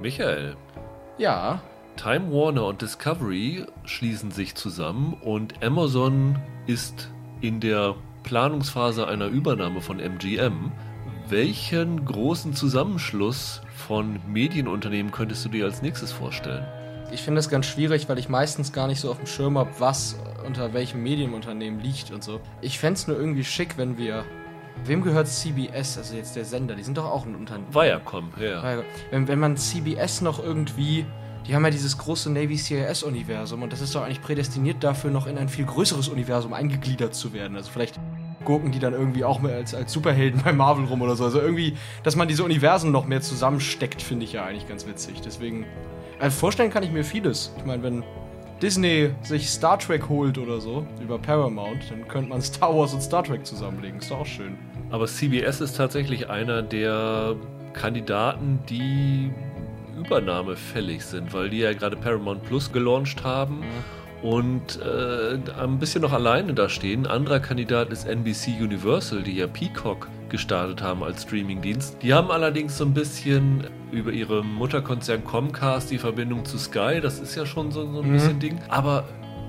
[0.00, 0.56] Michael,
[1.18, 1.60] Ja,
[1.96, 7.10] Time Warner und Discovery schließen sich zusammen und Amazon ist
[7.42, 10.72] in der Planungsphase einer Übernahme von MGM.
[11.28, 16.66] Welchen großen Zusammenschluss von Medienunternehmen könntest du dir als nächstes vorstellen?
[17.12, 19.70] ich finde das ganz schwierig, weil ich meistens gar nicht so auf dem Schirm habe,
[19.78, 22.40] was unter welchem Medienunternehmen liegt und so.
[22.60, 24.24] Ich fände es nur irgendwie schick, wenn wir.
[24.84, 26.74] Wem gehört CBS, also jetzt der Sender?
[26.74, 27.72] Die sind doch auch ein Unternehmen.
[27.72, 28.82] Viacom, ja.
[29.10, 31.06] Wenn, wenn man CBS noch irgendwie.
[31.46, 35.26] Die haben ja dieses große Navy CIS-Universum und das ist doch eigentlich prädestiniert dafür, noch
[35.26, 37.56] in ein viel größeres Universum eingegliedert zu werden.
[37.56, 37.98] Also vielleicht
[38.44, 41.24] gucken die dann irgendwie auch mehr als, als Superhelden bei Marvel rum oder so.
[41.24, 45.22] Also irgendwie, dass man diese Universen noch mehr zusammensteckt, finde ich ja eigentlich ganz witzig.
[45.22, 45.66] Deswegen,
[46.18, 47.52] also vorstellen kann ich mir vieles.
[47.56, 48.04] Ich meine, wenn
[48.60, 53.00] Disney sich Star Trek holt oder so über Paramount, dann könnte man Star Wars und
[53.00, 54.00] Star Trek zusammenlegen.
[54.00, 54.58] Ist doch auch schön.
[54.90, 57.36] Aber CBS ist tatsächlich einer der
[57.72, 59.30] Kandidaten, die
[59.98, 63.62] übernahmefällig sind, weil die ja gerade Paramount Plus gelauncht haben
[64.22, 67.06] und äh, ein bisschen noch alleine da stehen.
[67.06, 71.96] Ein anderer Kandidat ist NBC Universal, die ja Peacock gestartet haben als Streamingdienst.
[72.02, 77.00] Die haben allerdings so ein bisschen über ihre Mutterkonzern Comcast die Verbindung zu Sky.
[77.02, 78.58] Das ist ja schon so, so ein bisschen Ding.
[78.68, 79.04] Aber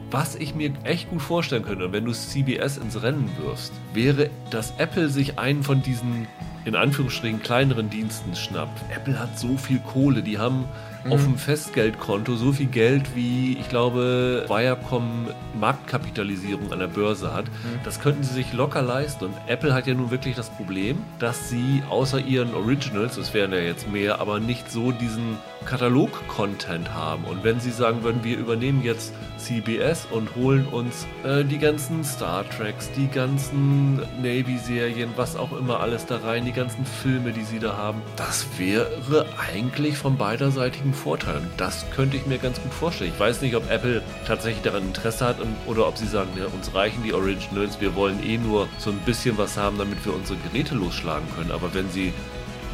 [0.10, 4.74] was ich mir echt gut vorstellen könnte, wenn du CBS ins Rennen wirfst, wäre, dass
[4.78, 6.28] Apple sich einen von diesen
[6.66, 8.84] in Anführungsstrichen kleineren Diensten schnappt.
[8.94, 10.66] Apple hat so viel Kohle, die haben
[11.10, 15.28] auf dem Festgeldkonto so viel Geld, wie ich glaube Viacom
[15.60, 17.46] Marktkapitalisierung an der Börse hat.
[17.84, 19.26] Das könnten sie sich locker leisten.
[19.26, 23.52] Und Apple hat ja nun wirklich das Problem, dass sie außer ihren Originals, das wären
[23.52, 27.24] ja jetzt mehr, aber nicht so diesen Katalog-Content haben.
[27.26, 32.04] Und wenn sie sagen würden, wir übernehmen jetzt CBS und holen uns äh, die ganzen
[32.04, 37.44] Star Treks, die ganzen Navy-Serien, was auch immer alles da rein, die ganzen Filme, die
[37.44, 41.38] sie da haben, das wäre eigentlich von beiderseitigen Vorteil.
[41.38, 43.12] Und das könnte ich mir ganz gut vorstellen.
[43.14, 46.46] Ich weiß nicht, ob Apple tatsächlich daran Interesse hat und, oder ob sie sagen, ja,
[46.46, 50.14] uns reichen die Originals, wir wollen eh nur so ein bisschen was haben, damit wir
[50.14, 51.52] unsere Geräte losschlagen können.
[51.52, 52.14] Aber wenn sie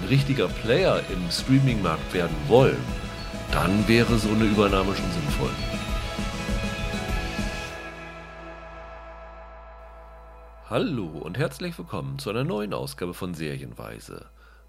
[0.01, 2.77] ein richtiger Player im Streaming-Markt werden wollen,
[3.51, 5.49] dann wäre so eine Übernahme schon sinnvoll.
[10.69, 14.25] Hallo und herzlich willkommen zu einer neuen Ausgabe von Serienweise.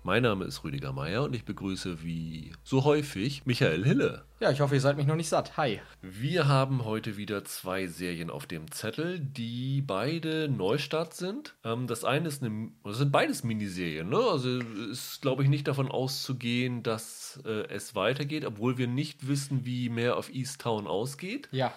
[0.08, 4.24] Mein Name ist Rüdiger Meier und ich begrüße wie so häufig Michael Hille.
[4.40, 5.58] Ja, ich hoffe, ihr seid mich noch nicht satt.
[5.58, 5.82] Hi.
[6.00, 11.56] Wir haben heute wieder zwei Serien auf dem Zettel, die beide Neustart sind.
[11.62, 14.16] Ähm, das eine ist eine, das sind beides Miniserien, ne?
[14.16, 14.60] Also
[14.90, 19.90] ist, glaube ich, nicht davon auszugehen, dass äh, es weitergeht, obwohl wir nicht wissen, wie
[19.90, 21.50] mehr auf Easttown ausgeht.
[21.50, 21.74] Ja.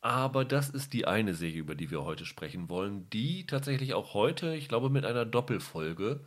[0.00, 4.14] Aber das ist die eine Serie, über die wir heute sprechen wollen, die tatsächlich auch
[4.14, 6.20] heute, ich glaube, mit einer Doppelfolge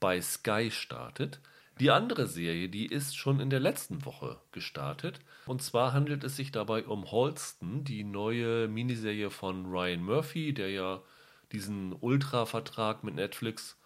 [0.00, 1.40] bei Sky startet.
[1.80, 5.18] Die andere Serie, die ist schon in der letzten Woche gestartet.
[5.46, 10.70] Und zwar handelt es sich dabei um Halston, die neue Miniserie von Ryan Murphy, der
[10.70, 11.02] ja
[11.50, 13.76] diesen Ultra-Vertrag mit Netflix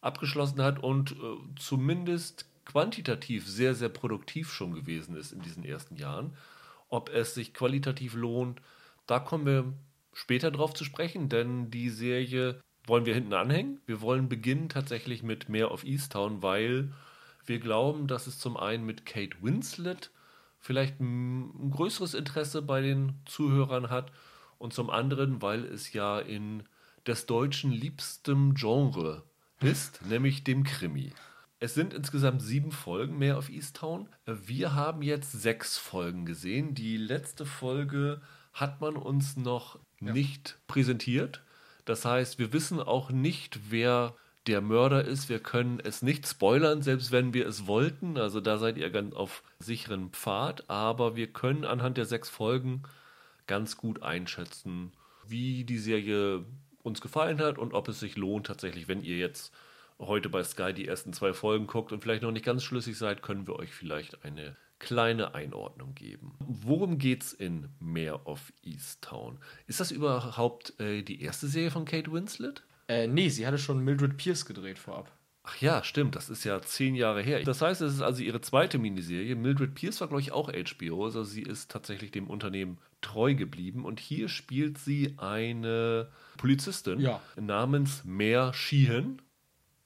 [0.00, 1.14] abgeschlossen hat und äh,
[1.58, 6.36] zumindest quantitativ sehr, sehr produktiv schon gewesen ist in diesen ersten Jahren.
[6.88, 8.60] Ob es sich qualitativ lohnt,
[9.06, 9.72] da kommen wir
[10.12, 13.80] später drauf zu sprechen, denn die Serie wollen wir hinten anhängen.
[13.86, 16.92] Wir wollen beginnen tatsächlich mit mehr of Easttown, weil
[17.44, 20.10] wir glauben, dass es zum einen mit Kate Winslet
[20.58, 24.12] vielleicht ein, größeres Interesse bei den Zuhörern hat
[24.58, 26.64] und zum anderen, weil es ja in
[27.06, 29.22] des Deutschen liebstem Genre
[29.60, 31.12] ist, nämlich dem Krimi.
[31.58, 34.08] Es sind insgesamt sieben Folgen mehr auf Easttown.
[34.26, 36.74] Wir haben jetzt sechs Folgen gesehen.
[36.74, 38.20] Die letzte Folge
[38.52, 41.42] hat man uns noch nicht präsentiert.
[41.86, 44.14] Das heißt, wir wissen auch nicht, wer
[44.46, 45.28] der Mörder ist.
[45.28, 48.18] Wir können es nicht spoilern, selbst wenn wir es wollten.
[48.18, 50.68] Also da seid ihr ganz auf sicheren Pfad.
[50.68, 52.82] Aber wir können anhand der sechs Folgen
[53.46, 54.92] ganz gut einschätzen,
[55.26, 56.44] wie die Serie
[56.82, 59.52] uns gefallen hat und ob es sich lohnt tatsächlich, wenn ihr jetzt
[59.98, 63.22] heute bei Sky die ersten zwei Folgen guckt und vielleicht noch nicht ganz schlüssig seid,
[63.22, 66.34] können wir euch vielleicht eine kleine Einordnung geben.
[66.38, 69.38] Worum geht's in Mare of Easttown?
[69.66, 72.62] Ist das überhaupt äh, die erste Serie von Kate Winslet?
[72.88, 75.10] Äh, nee, sie hatte schon Mildred Pierce gedreht vorab.
[75.48, 77.40] Ach ja, stimmt, das ist ja zehn Jahre her.
[77.44, 79.36] Das heißt, es ist also ihre zweite Miniserie.
[79.36, 83.84] Mildred Pierce war, glaube ich, auch HBO, also sie ist tatsächlich dem Unternehmen treu geblieben.
[83.84, 87.22] Und hier spielt sie eine Polizistin Ja.
[87.36, 89.22] namens Mare Sheehan,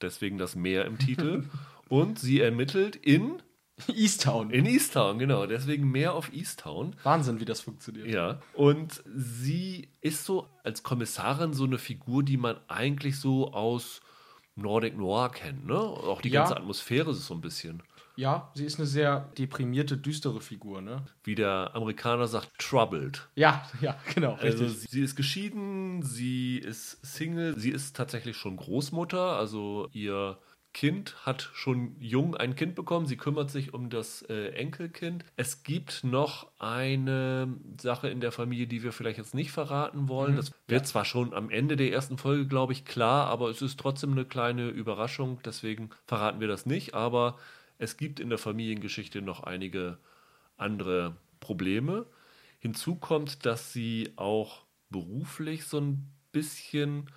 [0.00, 1.44] deswegen das Meer im Titel.
[1.90, 3.42] Und sie ermittelt in,
[3.94, 4.50] Easttown.
[4.50, 6.96] in Easttown, genau, deswegen Mare of Easttown.
[7.02, 8.08] Wahnsinn, wie das funktioniert.
[8.08, 14.00] Ja, und sie ist so als Kommissarin so eine Figur, die man eigentlich so aus
[14.56, 15.78] Nordic Noir kennt, ne?
[15.78, 16.40] Auch die Ja.
[16.40, 17.82] ganze Atmosphäre ist so ein bisschen.
[18.16, 21.06] Ja, sie ist eine sehr deprimierte, düstere Figur, ne?
[21.24, 23.30] Wie der Amerikaner sagt, troubled.
[23.36, 24.34] Ja, ja, genau.
[24.34, 30.36] Also sie, sie ist geschieden, sie ist Single, sie ist tatsächlich schon Großmutter, also ihr
[30.72, 33.06] Kind hat schon jung ein Kind bekommen.
[33.06, 35.24] Sie kümmert sich um das äh, Enkelkind.
[35.36, 40.32] Es gibt noch eine Sache in der Familie, die wir vielleicht jetzt nicht verraten wollen.
[40.32, 40.36] Mhm.
[40.36, 40.84] Das wird ja.
[40.84, 44.24] zwar schon am Ende der ersten Folge, glaube ich, klar, aber es ist trotzdem eine
[44.24, 45.40] kleine Überraschung.
[45.44, 46.94] Deswegen verraten wir das nicht.
[46.94, 47.36] Aber
[47.78, 49.98] es gibt in der Familiengeschichte noch einige
[50.56, 52.06] andere Probleme.
[52.60, 57.10] Hinzu kommt, dass sie auch beruflich so ein bisschen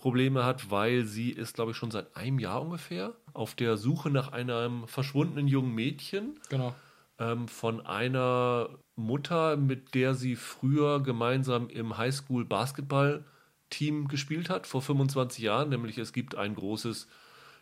[0.00, 4.08] Probleme hat, weil sie ist, glaube ich, schon seit einem Jahr ungefähr auf der Suche
[4.10, 6.40] nach einem verschwundenen jungen Mädchen.
[6.48, 6.74] Genau.
[7.18, 15.44] Ähm, von einer Mutter, mit der sie früher gemeinsam im Highschool-Basketball-Team gespielt hat, vor 25
[15.44, 15.68] Jahren.
[15.68, 17.06] Nämlich es gibt ein großes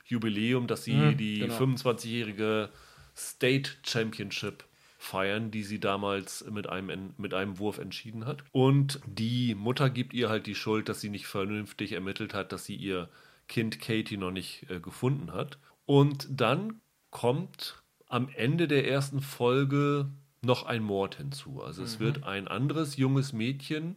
[0.05, 1.55] Jubiläum, dass sie mhm, die genau.
[1.55, 2.69] 25-jährige
[3.17, 4.65] State Championship
[4.99, 8.45] feiern, die sie damals mit einem, mit einem Wurf entschieden hat.
[8.51, 12.65] Und die Mutter gibt ihr halt die Schuld, dass sie nicht vernünftig ermittelt hat, dass
[12.65, 13.09] sie ihr
[13.47, 15.59] Kind Katie noch nicht äh, gefunden hat.
[15.87, 16.81] Und dann
[17.11, 20.11] kommt am Ende der ersten Folge
[20.43, 21.63] noch ein Mord hinzu.
[21.63, 22.05] Also es mhm.
[22.05, 23.97] wird ein anderes junges Mädchen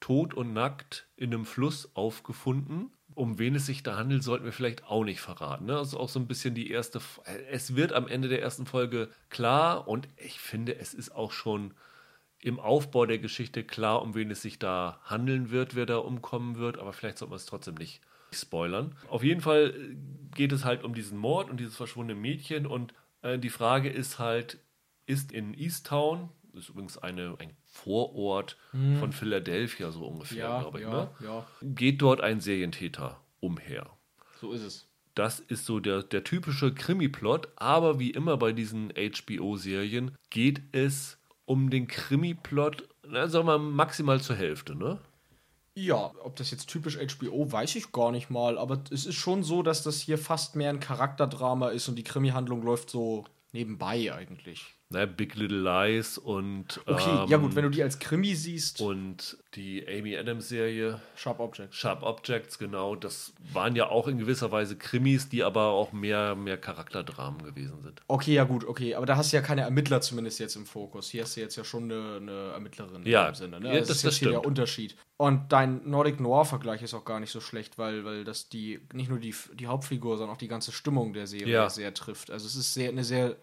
[0.00, 4.52] tot und nackt in einem Fluss aufgefunden um wen es sich da handelt, sollten wir
[4.52, 5.66] vielleicht auch nicht verraten.
[5.66, 5.72] Ne?
[5.72, 7.00] Das ist auch so ein bisschen die erste.
[7.50, 11.74] Es wird am Ende der ersten Folge klar und ich finde, es ist auch schon
[12.40, 16.58] im Aufbau der Geschichte klar, um wen es sich da handeln wird, wer da umkommen
[16.58, 18.00] wird, aber vielleicht sollte man es trotzdem nicht
[18.30, 18.94] spoilern.
[19.08, 19.74] Auf jeden Fall
[20.36, 24.20] geht es halt um diesen Mord und dieses verschwundene Mädchen und äh, die Frage ist
[24.20, 24.58] halt,
[25.06, 28.98] ist in Easttown, ist übrigens eine, ein Vorort hm.
[28.98, 30.84] von Philadelphia, so ungefähr, ja, glaube ich.
[30.84, 31.10] Ja, ne?
[31.20, 31.46] ja.
[31.62, 33.88] Geht dort ein Serientäter umher.
[34.40, 34.86] So ist es.
[35.14, 41.18] Das ist so der, der typische Krimi-Plot, aber wie immer bei diesen HBO-Serien geht es
[41.44, 44.98] um den Krimi-Plot, sagen wir mal, maximal zur Hälfte, ne?
[45.74, 49.44] Ja, ob das jetzt typisch HBO, weiß ich gar nicht mal, aber es ist schon
[49.44, 54.12] so, dass das hier fast mehr ein Charakterdrama ist und die Krimi-Handlung läuft so nebenbei
[54.12, 56.80] eigentlich ne, Big Little Lies und.
[56.86, 58.80] Okay, ähm, ja gut, wenn du die als Krimi siehst.
[58.80, 61.00] Und die Amy Adams-Serie.
[61.16, 61.76] Sharp Objects.
[61.76, 62.94] Sharp Objects, genau.
[62.96, 67.82] Das waren ja auch in gewisser Weise Krimis, die aber auch mehr, mehr Charakterdramen gewesen
[67.82, 68.02] sind.
[68.08, 68.94] Okay, ja gut, okay.
[68.94, 71.10] Aber da hast du ja keine Ermittler zumindest jetzt im Fokus.
[71.10, 73.60] Hier hast du jetzt ja schon eine, eine Ermittlerin ja, im Sinne.
[73.60, 73.68] Ne?
[73.68, 74.96] Ja, das, das, ist das hier der Unterschied.
[75.16, 79.10] Und dein Nordic Noir-Vergleich ist auch gar nicht so schlecht, weil, weil das die nicht
[79.10, 81.70] nur die, die Hauptfigur, sondern auch die ganze Stimmung der Serie ja.
[81.70, 82.30] sehr trifft.
[82.30, 83.36] Also es ist sehr, eine sehr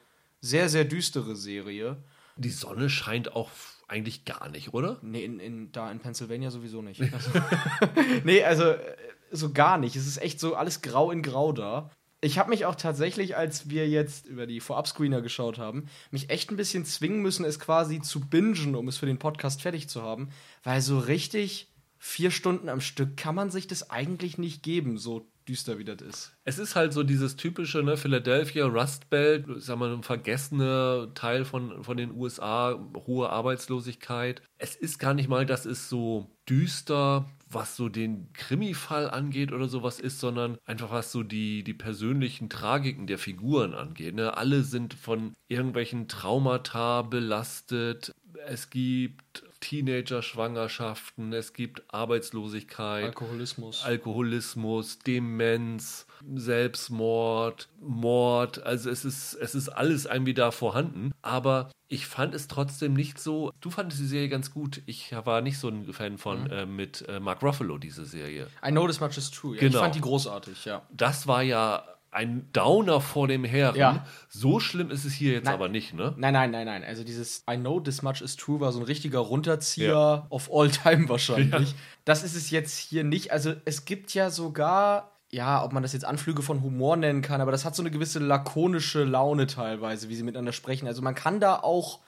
[0.45, 1.97] sehr, sehr düstere Serie.
[2.37, 3.49] Die Sonne scheint auch
[3.87, 4.99] eigentlich gar nicht, oder?
[5.01, 7.01] Nee, in, in, da in Pennsylvania sowieso nicht.
[7.01, 7.31] Also,
[8.23, 8.95] nee, also äh,
[9.31, 9.95] so gar nicht.
[9.95, 11.89] Es ist echt so alles grau in grau da.
[12.21, 16.49] Ich habe mich auch tatsächlich, als wir jetzt über die Vorab-Screener geschaut haben, mich echt
[16.49, 20.01] ein bisschen zwingen müssen, es quasi zu bingen, um es für den Podcast fertig zu
[20.01, 20.29] haben.
[20.63, 24.97] Weil so richtig vier Stunden am Stück kann man sich das eigentlich nicht geben.
[24.97, 26.37] So düster wie das ist.
[26.43, 31.45] Es ist halt so dieses typische, ne, Philadelphia, Rust Belt, sagen wir, ein vergessener Teil
[31.45, 34.41] von, von den USA, hohe Arbeitslosigkeit.
[34.57, 39.67] Es ist gar nicht mal, dass es so düster, was so den Krimi-Fall angeht oder
[39.67, 44.15] sowas ist, sondern einfach was so die, die persönlichen Tragiken der Figuren angeht.
[44.15, 44.35] Ne?
[44.35, 48.13] Alle sind von irgendwelchen Traumata belastet.
[48.47, 53.83] Es gibt Teenager-Schwangerschaften, es gibt Arbeitslosigkeit, Alkoholismus.
[53.83, 56.05] Alkoholismus, Demenz,
[56.35, 58.63] Selbstmord, Mord.
[58.63, 61.13] Also es ist, es ist alles irgendwie da vorhanden.
[61.23, 63.51] Aber ich fand es trotzdem nicht so.
[63.59, 64.83] Du fandest die Serie ganz gut.
[64.85, 66.51] Ich war nicht so ein Fan von mhm.
[66.51, 68.47] äh, mit äh, Mark Ruffalo, diese Serie.
[68.63, 69.55] I know this much is true.
[69.55, 69.77] Ja, genau.
[69.77, 70.83] Ich fand die großartig, ja.
[70.91, 71.83] Das war ja
[72.15, 73.75] ein Downer vor dem Herren.
[73.75, 74.05] Ja.
[74.29, 76.13] So schlimm ist es hier jetzt nein, aber nicht, ne?
[76.17, 76.83] Nein, nein, nein, nein.
[76.83, 80.27] Also dieses I know this much is true war so ein richtiger Runterzieher ja.
[80.29, 81.71] of all time wahrscheinlich.
[81.71, 81.77] Ja.
[82.05, 83.31] Das ist es jetzt hier nicht.
[83.33, 87.41] Also es gibt ja sogar ja, ob man das jetzt Anflüge von Humor nennen kann,
[87.41, 90.87] aber das hat so eine gewisse lakonische Laune teilweise, wie sie miteinander sprechen.
[90.87, 91.99] Also man kann da auch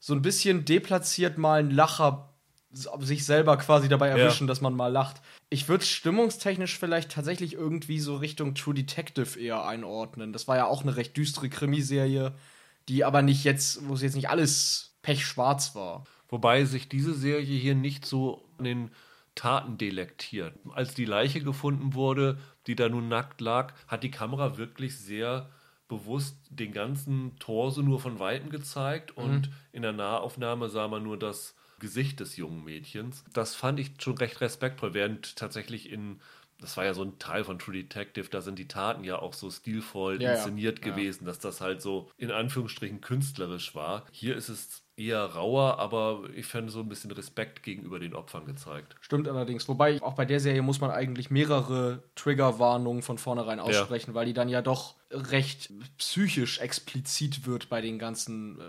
[0.00, 2.30] so ein bisschen deplatziert mal einen Lacher
[2.76, 4.48] sich selber quasi dabei erwischen, ja.
[4.48, 5.20] dass man mal lacht.
[5.48, 10.32] Ich würde stimmungstechnisch vielleicht tatsächlich irgendwie so Richtung True Detective eher einordnen.
[10.32, 12.34] Das war ja auch eine recht düstere Krimiserie,
[12.88, 16.04] die aber nicht jetzt, wo es jetzt nicht alles pechschwarz war.
[16.28, 18.90] Wobei sich diese Serie hier nicht so an den
[19.34, 20.54] Taten delektiert.
[20.74, 25.48] Als die Leiche gefunden wurde, die da nun nackt lag, hat die Kamera wirklich sehr
[25.88, 29.52] bewusst den ganzen Torso nur von Weitem gezeigt und mhm.
[29.72, 33.24] in der Nahaufnahme sah man nur das Gesicht des jungen Mädchens.
[33.32, 36.20] Das fand ich schon recht respektvoll, während tatsächlich in
[36.58, 39.34] das war ja so ein Teil von True Detective, da sind die Taten ja auch
[39.34, 40.32] so stilvoll Ja, ja.
[40.32, 40.90] inszeniert Ja.
[40.90, 44.06] gewesen, dass das halt so in Anführungsstrichen künstlerisch war.
[44.10, 48.46] Hier ist es eher rauer, aber ich fände so ein bisschen Respekt gegenüber den Opfern
[48.46, 48.96] gezeigt.
[49.02, 49.68] Stimmt allerdings.
[49.68, 54.32] Wobei, auch bei der Serie muss man eigentlich mehrere Triggerwarnungen von vornherein aussprechen, weil die
[54.32, 58.62] dann ja doch recht psychisch explizit wird bei den ganzen äh,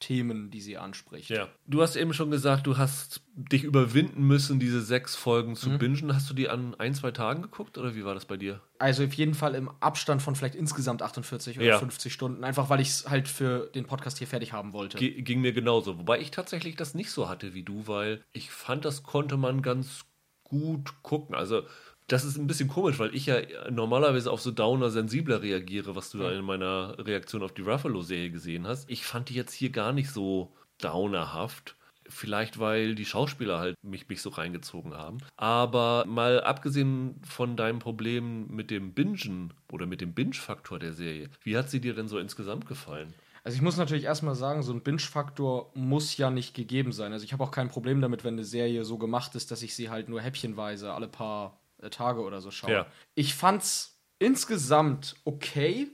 [0.00, 1.28] Problemthemen, die sie anspricht.
[1.30, 1.48] Ja.
[1.66, 5.56] Du hast eben schon gesagt, du hast dich überwinden müssen, diese sechs Folgen Mhm.
[5.56, 6.14] zu bingen.
[6.14, 8.60] Hast du die an ein, zwei Tagen geguckt oder wie war das bei dir?
[8.78, 11.78] Also auf jeden Fall im Abstand von vielleicht insgesamt 48 oder Ja.
[11.78, 14.96] 50 Stunden, einfach weil ich es halt für den Podcast hier fertig haben wollte.
[14.98, 15.98] Ge ging mir genauso.
[15.98, 19.60] Wobei ich tatsächlich das nicht so hatte wie du, weil ich fand, das konnte man
[19.62, 20.04] ganz
[20.44, 21.34] gut gucken.
[21.34, 21.62] Also,
[22.10, 23.36] das ist ein bisschen komisch, weil ich ja
[23.70, 28.30] normalerweise auf so Downer sensibler reagiere, was du da in meiner Reaktion auf die Ruffalo-Serie
[28.30, 28.90] gesehen hast.
[28.90, 31.76] Ich fand die jetzt hier gar nicht so downerhaft.
[32.08, 35.18] Vielleicht, weil die Schauspieler halt mich, mich so reingezogen haben.
[35.36, 41.30] Aber mal abgesehen von deinem Problem mit dem Bingen oder mit dem Binge-Faktor der Serie,
[41.44, 43.14] wie hat sie dir denn so insgesamt gefallen?
[43.44, 47.12] Also ich muss natürlich erstmal sagen, so ein Binge-Faktor muss ja nicht gegeben sein.
[47.12, 49.76] Also ich habe auch kein Problem damit, wenn eine Serie so gemacht ist, dass ich
[49.76, 52.72] sie halt nur häppchenweise alle paar Tage oder so schaue.
[52.72, 52.86] Ja.
[53.14, 55.88] Ich fand's insgesamt okay,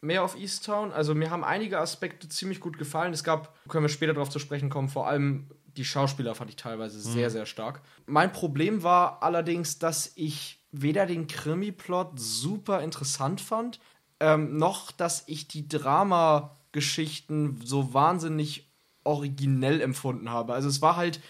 [0.00, 0.92] mehr auf Easttown.
[0.92, 3.12] Also mir haben einige Aspekte ziemlich gut gefallen.
[3.12, 6.56] Es gab, können wir später darauf zu sprechen kommen, vor allem die Schauspieler fand ich
[6.56, 7.80] teilweise sehr, sehr stark.
[8.06, 13.80] Mein Problem war allerdings, dass ich weder den Krimi-Plot super interessant fand,
[14.20, 18.70] ähm, noch dass ich die Drama-Geschichten so wahnsinnig
[19.04, 20.52] originell empfunden habe.
[20.52, 21.20] Also es war halt,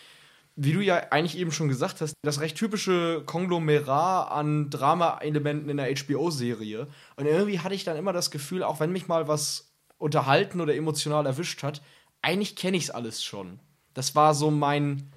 [0.55, 5.79] wie du ja eigentlich eben schon gesagt hast, das recht typische Konglomerat an Drama-Elementen in
[5.79, 6.89] der HBO-Serie.
[7.17, 10.75] Und irgendwie hatte ich dann immer das Gefühl, auch wenn mich mal was unterhalten oder
[10.75, 11.81] emotional erwischt hat,
[12.21, 13.61] eigentlich kenne ich es alles schon.
[13.95, 15.11] Das war so mein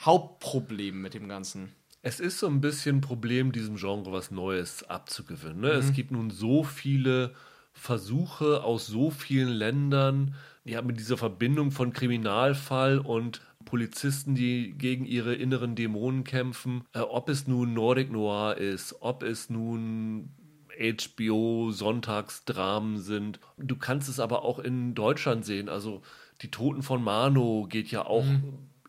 [0.00, 1.74] Hauptproblem mit dem Ganzen.
[2.02, 5.60] Es ist so ein bisschen ein Problem, diesem Genre was Neues abzugewinnen.
[5.60, 5.68] Ne?
[5.74, 5.78] Mhm.
[5.78, 7.34] Es gibt nun so viele
[7.72, 10.34] Versuche aus so vielen Ländern,
[10.64, 16.84] ja, mit dieser Verbindung von Kriminalfall und Polizisten, die gegen ihre inneren Dämonen kämpfen.
[16.92, 20.30] Äh, ob es nun Nordic Noir ist, ob es nun
[20.78, 23.40] HBO Sonntagsdramen sind.
[23.58, 25.68] Du kannst es aber auch in Deutschland sehen.
[25.68, 26.02] Also
[26.40, 28.24] die Toten von Mano geht ja auch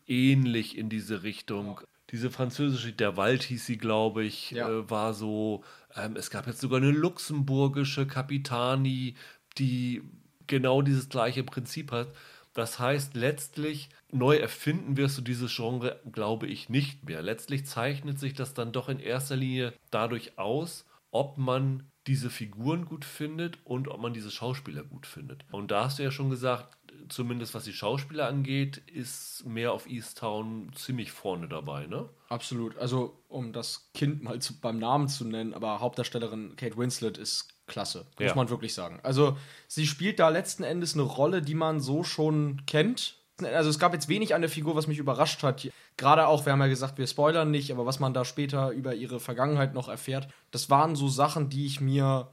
[0.06, 1.80] ähnlich in diese Richtung.
[2.10, 4.68] Diese französische, der Wald hieß sie, glaube ich, Ja.
[4.68, 5.62] äh, war so.
[5.96, 9.14] Ähm, es gab jetzt sogar eine luxemburgische Kapitani,
[9.58, 10.02] die
[10.46, 12.08] genau dieses gleiche Prinzip hat.
[12.54, 17.20] Das heißt, letztlich neu erfinden wirst du dieses Genre, glaube ich, nicht mehr.
[17.20, 22.84] Letztlich zeichnet sich das dann doch in erster Linie dadurch aus, ob man diese Figuren
[22.84, 25.44] gut findet und ob man diese Schauspieler gut findet.
[25.50, 26.76] Und da hast du ja schon gesagt,
[27.08, 32.08] zumindest was die Schauspieler angeht, ist mehr auf Easttown ziemlich vorne dabei, ne?
[32.28, 32.76] Absolut.
[32.78, 37.53] Also, um das Kind mal zu, beim Namen zu nennen, aber Hauptdarstellerin Kate Winslet ist
[37.66, 38.34] klasse, muss Ja.
[38.34, 39.00] man wirklich sagen.
[39.02, 39.36] Also,
[39.68, 43.16] sie spielt da letzten Endes eine Rolle, die man so schon kennt.
[43.42, 45.68] Also, es gab jetzt wenig an der Figur, was mich überrascht hat.
[45.96, 48.94] Gerade auch, wir haben ja gesagt, wir spoilern nicht, aber was man da später über
[48.94, 52.28] ihre Vergangenheit noch erfährt, das waren so Sachen, die ich mir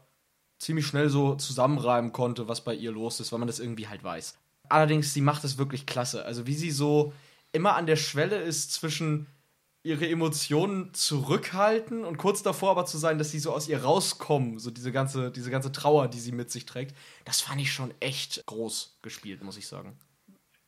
[0.59, 4.03] ziemlich schnell so zusammenreimen konnte, was bei ihr los ist, weil man das irgendwie halt
[4.03, 4.37] weiß.
[4.69, 6.23] Allerdings, sie macht es wirklich klasse.
[6.23, 7.13] Also wie sie so
[7.51, 9.25] immer an der Schwelle ist zwischen
[9.83, 14.59] ihre Emotionen zurückhalten und kurz davor aber zu sein, dass sie so aus ihr rauskommen,
[14.59, 16.95] so diese ganze, diese ganze Trauer, die sie mit sich trägt,
[17.25, 19.97] das fand ich schon echt groß gespielt, muss ich sagen.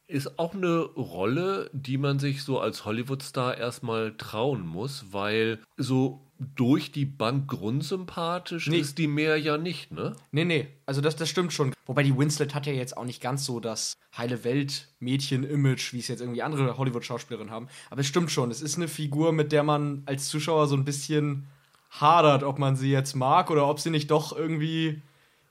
[0.08, 6.32] Ist auch eine Rolle, die man sich so als Hollywood-Star erstmal trauen muss, weil so
[6.56, 8.78] durch die Bank grundsympathisch Nee.
[8.80, 10.16] ist die mehr ja nicht, ne?
[10.32, 11.74] Nee, nee, also das, das stimmt schon.
[11.86, 16.08] Wobei die Winslet hat ja jetzt auch nicht ganz so das heile Welt-Mädchen-Image, wie es
[16.08, 17.68] jetzt irgendwie andere Hollywood-Schauspielerinnen haben.
[17.90, 20.86] Aber es stimmt schon, es ist eine Figur, mit der man als Zuschauer so ein
[20.86, 21.48] bisschen
[21.90, 25.02] hadert, ob man sie jetzt mag oder ob sie nicht doch irgendwie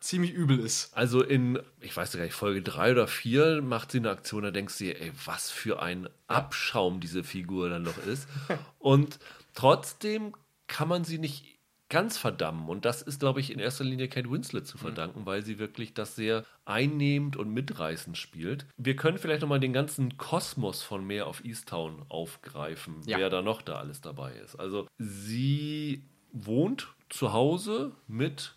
[0.01, 0.91] ziemlich übel ist.
[0.97, 4.51] Also in, ich weiß gar nicht, Folge 3 oder 4 macht sie eine Aktion, da
[4.51, 8.27] denkst du dir, ey, was für ein Abschaum diese Figur dann noch ist.
[8.81, 9.21] Und
[9.55, 10.33] trotzdem
[10.73, 11.45] kann man sie nicht
[11.91, 12.71] ganz verdammen.
[12.71, 15.93] Und das ist, glaube ich, in erster Linie Kate Winslet zu verdanken, weil sie wirklich
[15.93, 18.65] das sehr einnehmend und mitreißend spielt.
[18.79, 23.19] Wir können vielleicht nochmal den ganzen Kosmos von Meer auf Easttown aufgreifen, Ja.
[23.19, 24.57] wer da noch da alles dabei ist.
[24.57, 26.03] Also sie
[26.33, 28.57] wohnt zu Hause mit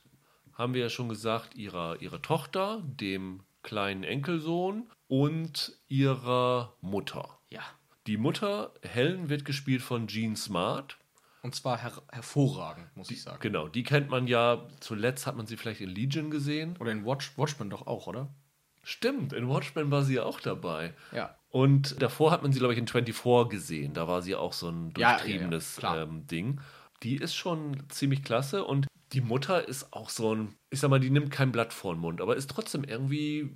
[0.53, 7.39] haben wir ja schon gesagt, ihrer, ihrer Tochter, dem kleinen Enkelsohn und ihrer Mutter.
[7.49, 7.59] Ja.
[8.07, 10.97] Die Mutter, Helen, wird gespielt von Jean Smart.
[11.45, 13.37] Und zwar her hervorragend, muss ich sagen.
[13.39, 16.75] Genau, die kennt man ja, zuletzt hat man sie vielleicht in Legion gesehen.
[16.79, 18.29] Oder in Watch, Watchmen doch auch, oder?
[18.81, 20.95] Stimmt, in Watchmen war sie ja auch dabei.
[21.11, 21.37] Ja.
[21.49, 23.93] Und davor hat man sie, glaube ich, in 24 gesehen.
[23.93, 26.61] Da war sie auch so ein Ja, ja, ja, durchtriebenes ähm, Ding.
[27.03, 30.99] die ist schon ziemlich klasse und die Mutter ist auch so ein, ich sag mal,
[30.99, 33.53] die nimmt kein Blatt vor den Mund, aber ist trotzdem irgendwie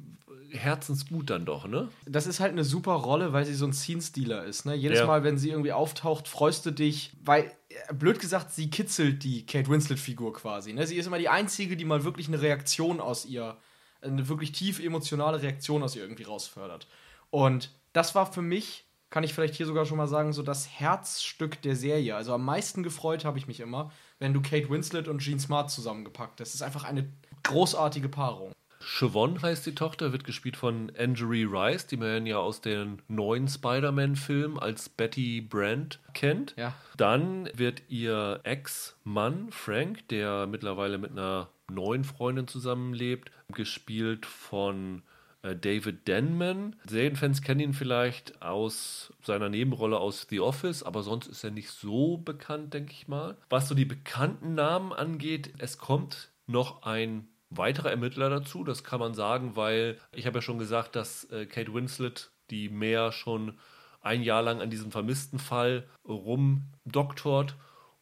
[0.51, 1.89] herzensgut dann doch, ne?
[2.05, 4.75] Das ist halt eine super Rolle, weil sie so ein Scene-Stealer ist, ne?
[4.75, 5.05] Jedes Ja.
[5.05, 9.45] Mal, wenn sie irgendwie auftaucht, freust du dich, weil, äh, blöd gesagt, sie kitzelt die
[9.45, 10.85] Kate Winslet-Figur quasi, ne?
[10.87, 13.57] Sie ist immer die Einzige, die mal wirklich eine Reaktion aus ihr,
[14.01, 16.87] eine wirklich tief emotionale Reaktion aus ihr irgendwie rausfördert.
[17.29, 20.69] Und das war für mich, kann ich vielleicht hier sogar schon mal sagen, so das
[20.69, 22.15] Herzstück der Serie.
[22.15, 25.71] Also am meisten gefreut habe ich mich immer, wenn du Kate Winslet und Jean Smart
[25.71, 26.49] zusammengepackt hast.
[26.49, 27.11] Das ist einfach eine
[27.43, 28.51] großartige Paarung.
[28.81, 33.48] Siobhan heißt die Tochter, wird gespielt von Angerie Rice, die man ja aus den neuen
[33.48, 36.53] Spider-Man-Filmen als Betty Brand kennt.
[36.57, 36.74] Ja.
[36.98, 45.03] Dann wird ihr Ex-Mann Frank, der mittlerweile mit einer neuen Freundin zusammenlebt, gespielt von
[45.41, 46.75] äh, David Denman.
[46.88, 51.69] Serienfans kennen ihn vielleicht aus seiner Nebenrolle aus The Office, aber sonst ist er nicht
[51.69, 53.38] so bekannt, denke ich mal.
[53.50, 58.99] Was so die bekannten Namen angeht, es kommt noch ein weiterer Ermittler dazu, das kann
[58.99, 63.57] man sagen, weil ich habe ja schon gesagt, dass äh, Kate Winslet, die mehr schon
[64.01, 67.55] ein Jahr lang an diesem vermissten Fall rumdoktort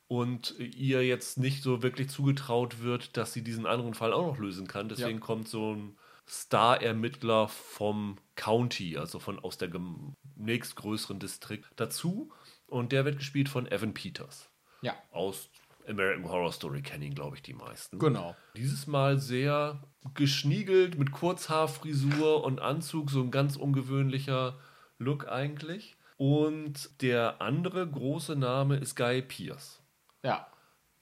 [0.07, 4.37] und ihr jetzt nicht so wirklich zugetraut wird, dass sie diesen anderen Fall auch noch
[4.37, 4.89] lösen kann.
[4.89, 5.25] Deswegen Ja.
[5.25, 5.97] kommt so ein
[6.29, 9.69] Star-Ermittler vom County, also von aus der
[10.35, 12.31] nächstgrößeren Distrikt dazu.
[12.67, 14.49] Und der wird gespielt von Evan Peters.
[14.81, 14.93] Ja.
[15.11, 15.49] Aus
[15.88, 18.00] American Horror Story kennen ihn, glaube ich, die meisten.
[18.00, 18.36] Genau.
[18.56, 19.82] Dieses Mal sehr
[20.13, 24.58] geschniegelt mit Kurzhaarfrisur und Anzug, so ein ganz ungewöhnlicher
[24.98, 25.96] Look eigentlich.
[26.17, 29.82] Und der andere große Name ist Guy Pearce.
[30.24, 30.48] Ja.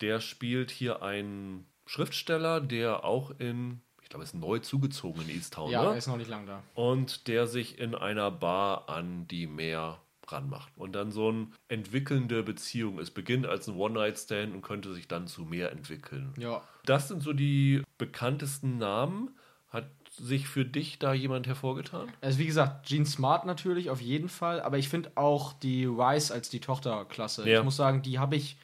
[0.02, 5.30] Der spielt hier einen Schriftsteller, der auch in, ich glaube, er ist neu zugezogen in
[5.30, 5.98] Easttown, Ja, er ne?
[5.98, 6.62] ist noch nicht lang da.
[6.74, 10.02] Und der sich in einer Bar an die Meer
[10.32, 10.72] ranmacht.
[10.76, 13.00] Und dann so eine entwickelnde Beziehung.
[13.00, 16.34] Es beginnt als ein One-Night-Stand und könnte sich dann zu mehr entwickeln.
[16.38, 16.62] Ja.
[16.86, 19.32] Das sind so die bekanntesten Namen.
[19.70, 22.08] Hat sich für dich da jemand hervorgetan?
[22.22, 24.62] Also wie gesagt, Jean Smart natürlich, auf jeden Fall.
[24.62, 27.48] Aber ich finde auch die Rice als die Tochter klasse.
[27.50, 27.60] Ja.
[27.60, 28.58] Ich muss sagen, die habe ich,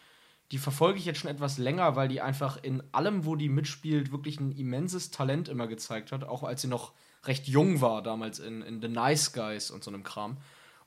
[0.52, 4.12] die verfolge ich jetzt schon etwas länger, weil die einfach in allem, wo die mitspielt,
[4.12, 6.24] wirklich ein immenses Talent immer gezeigt hat.
[6.24, 6.94] Auch als sie noch
[7.26, 10.38] recht jung war, damals in, in The Nice Guys und so einem Kram.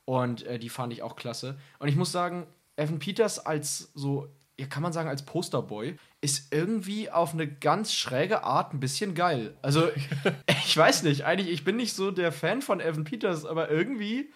[0.05, 1.57] Und äh, die fand ich auch klasse.
[1.79, 2.45] Und ich muss sagen,
[2.77, 4.27] Evan Peters als so,
[4.59, 9.15] ja, kann man sagen, als Posterboy, ist irgendwie auf eine ganz schräge Art ein bisschen
[9.15, 9.57] geil.
[9.61, 9.89] Also,
[10.65, 14.31] ich weiß nicht, eigentlich, ich bin nicht so der Fan von Evan Peters, aber irgendwie,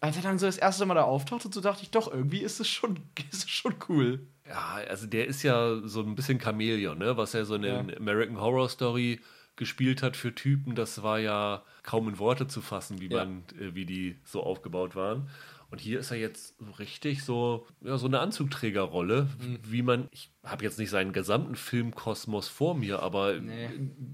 [0.00, 2.40] als er dann so das erste Mal da auftaucht und so dachte ich, doch, irgendwie
[2.40, 2.98] ist es schon,
[3.30, 4.26] ist es schon cool.
[4.48, 7.16] Ja, also der ist ja so ein bisschen Chamäleon, ne?
[7.16, 7.82] Was er so in Ja.
[7.82, 9.20] den American Horror Story
[9.56, 13.24] gespielt hat für Typen, das war ja kaum in Worte zu fassen, wie Ja.
[13.24, 15.28] man, äh, wie die so aufgebaut waren.
[15.74, 19.58] Und hier ist er jetzt so richtig so, ja, so eine Anzugträgerrolle, Mhm.
[19.64, 23.70] wie man, ich habe jetzt nicht seinen gesamten Filmkosmos vor mir, aber Nee.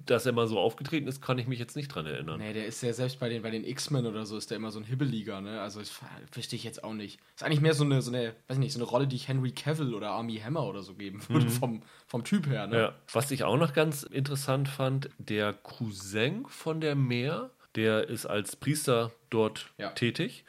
[0.06, 2.38] dass er mal so aufgetreten ist, kann ich mich jetzt nicht dran erinnern.
[2.40, 4.70] Nee, der ist ja selbst bei den, bei den X-Men oder so, ist der immer
[4.70, 5.60] so ein Hibbeliger, ne?
[5.60, 7.20] Also, das ver- verstehe ich jetzt auch nicht.
[7.36, 9.52] Ist eigentlich mehr so eine, so eine, weiß nicht, so eine Rolle, die ich Henry
[9.52, 12.78] Cavill oder Army Hammer oder so geben würde, vom, vom Typ her, ne?
[12.78, 12.94] Ja.
[13.12, 18.56] Was ich auch noch ganz interessant fand, der Cousin von der Meer, der ist als
[18.56, 19.90] Priester dort Ja.
[19.90, 20.46] tätig.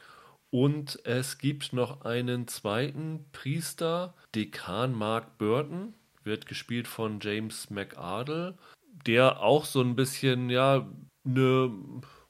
[0.52, 8.58] Und es gibt noch einen zweiten Priester, Dekan Mark Burton, wird gespielt von James McArdle,
[9.08, 10.88] der auch so ein bisschen, ja,
[11.26, 11.72] eine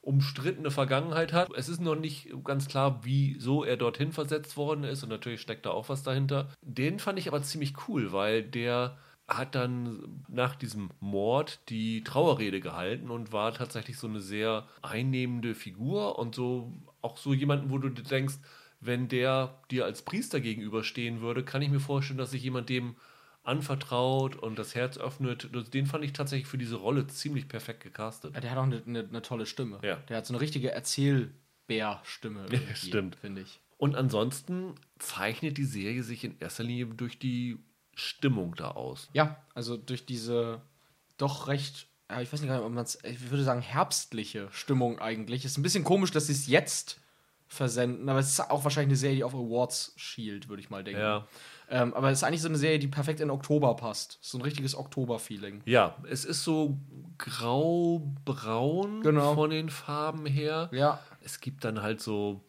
[0.01, 1.51] umstrittene Vergangenheit hat.
[1.55, 5.65] Es ist noch nicht ganz klar, wieso er dorthin versetzt worden ist und natürlich steckt
[5.65, 6.49] da auch was dahinter.
[6.61, 12.59] Den fand ich aber ziemlich cool, weil der hat dann nach diesem Mord die Trauerrede
[12.59, 17.77] gehalten und war tatsächlich so eine sehr einnehmende Figur und so auch so jemanden, wo
[17.77, 18.35] du dir denkst,
[18.79, 22.95] wenn der dir als Priester gegenüberstehen würde, kann ich mir vorstellen, dass sich jemand dem
[23.43, 25.49] anvertraut und das Herz öffnet.
[25.73, 28.33] Den fand ich tatsächlich für diese Rolle ziemlich perfekt gecastet.
[28.35, 29.79] Ja, der hat auch eine, eine, eine tolle Stimme.
[29.83, 29.95] Ja.
[30.09, 32.47] Der hat so eine richtige Erzählbär-Stimme.
[32.51, 33.15] irgendwie, stimmt.
[33.15, 33.59] Finde ich.
[33.77, 37.57] Und ansonsten zeichnet die Serie sich in erster Linie durch die
[37.95, 39.09] Stimmung da aus.
[39.13, 40.61] Ja, also durch diese
[41.17, 45.45] doch recht, ja, ich weiß nicht, ob man es, ich würde sagen, herbstliche Stimmung eigentlich.
[45.45, 46.99] Ist ein bisschen komisch, dass sie es jetzt
[47.47, 50.83] versenden, aber es ist auch wahrscheinlich eine Serie, die auf Awards schielt, würde ich mal
[50.83, 51.01] denken.
[51.01, 51.27] Ja.
[51.69, 54.19] Ähm, aber es ist eigentlich so eine Serie, die perfekt in Oktober passt.
[54.21, 55.61] So ein richtiges Oktober-Feeling.
[55.65, 56.77] Ja, es ist so
[57.17, 59.33] grau-braun Genau.
[59.35, 60.69] von den Farben her.
[60.71, 60.99] Ja.
[61.21, 62.41] Es gibt dann halt so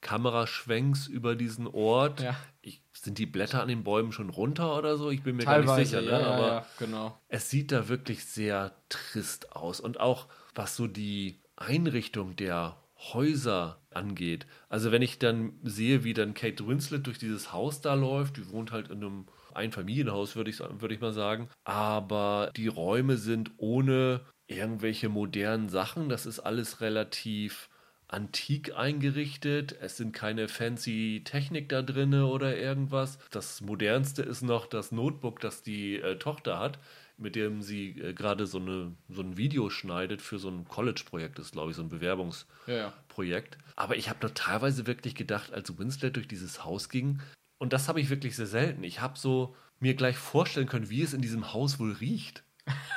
[0.00, 2.20] Kameraschwenks über diesen Ort.
[2.22, 2.36] Ja.
[2.62, 5.10] Ich, sind die Blätter an den Bäumen schon runter oder so?
[5.10, 6.02] Ich bin mir Teilweise, gar nicht sicher.
[6.02, 6.10] ne?
[6.24, 7.18] ja, Aber ja, genau.
[7.28, 9.80] es sieht da wirklich sehr trist aus.
[9.80, 12.76] Und auch was so die Einrichtung der
[13.12, 14.46] Häuser angeht.
[14.68, 18.50] Also wenn ich dann sehe, wie dann Kate Winslet durch dieses Haus da läuft, die
[18.50, 21.48] wohnt halt in einem ein Familienhaus, würde ich, würd ich mal sagen.
[21.64, 26.08] Aber die Räume sind ohne irgendwelche modernen Sachen.
[26.08, 27.68] Das ist alles relativ
[28.12, 29.76] antik eingerichtet.
[29.80, 33.18] Es sind keine fancy Technik da drin oder irgendwas.
[33.30, 36.78] Das modernste ist noch das Notebook, das die äh, Tochter hat,
[37.16, 41.38] mit dem sie äh, gerade so, eine, so ein Video schneidet für so ein College-Projekt,
[41.38, 43.54] das ist glaube ich so ein Bewerbungsprojekt.
[43.54, 43.72] Ja, ja.
[43.76, 47.20] Aber ich habe da teilweise wirklich gedacht, als Winslet durch dieses Haus ging,
[47.58, 48.82] und das habe ich wirklich sehr selten.
[48.84, 52.42] Ich habe so mir gleich vorstellen können, wie es in diesem Haus wohl riecht.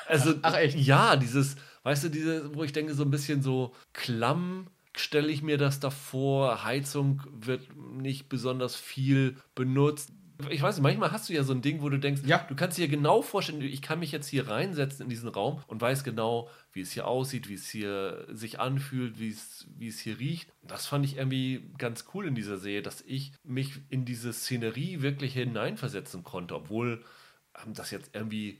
[0.08, 0.78] Also, Ach echt?
[0.78, 5.42] Ja, dieses, weißt du, diese, wo ich denke, so ein bisschen so klamm stelle ich
[5.42, 6.64] mir das davor.
[6.64, 10.12] Heizung wird nicht besonders viel benutzt.
[10.50, 12.40] Ich weiß nicht, manchmal hast du ja so ein Ding, wo du denkst, ja.
[12.50, 15.80] du kannst dir genau vorstellen, ich kann mich jetzt hier reinsetzen in diesen Raum und
[15.80, 20.00] weiß genau, wie es hier aussieht, wie es hier sich anfühlt, wie es, wie es
[20.00, 20.52] hier riecht.
[20.64, 25.02] Das fand ich irgendwie ganz cool in dieser Serie, dass ich mich in diese Szenerie
[25.02, 27.04] wirklich hineinversetzen konnte, obwohl
[27.64, 28.60] ähm, das jetzt irgendwie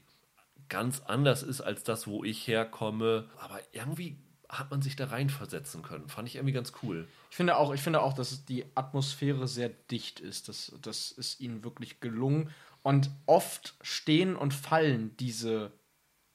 [0.68, 3.28] ganz anders ist als das, wo ich herkomme.
[3.38, 4.16] Aber irgendwie
[4.58, 6.08] hat man sich da reinversetzen können.
[6.08, 7.06] Fand ich irgendwie ganz cool.
[7.30, 10.48] Ich finde auch, ich finde auch, dass die Atmosphäre sehr dicht ist.
[10.48, 12.50] Das, das ist ihnen wirklich gelungen.
[12.82, 15.72] Und oft stehen und fallen diese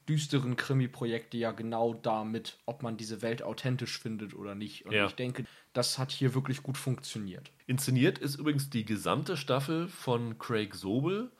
[0.08, 4.84] düsteren Krimi-Projekte ja genau damit, ob man diese Welt authentisch findet oder nicht.
[4.84, 5.06] Und ja.
[5.06, 7.52] ich denke, das hat hier wirklich gut funktioniert.
[7.66, 11.30] Inszeniert ist übrigens die gesamte Staffel von Craig Sobel,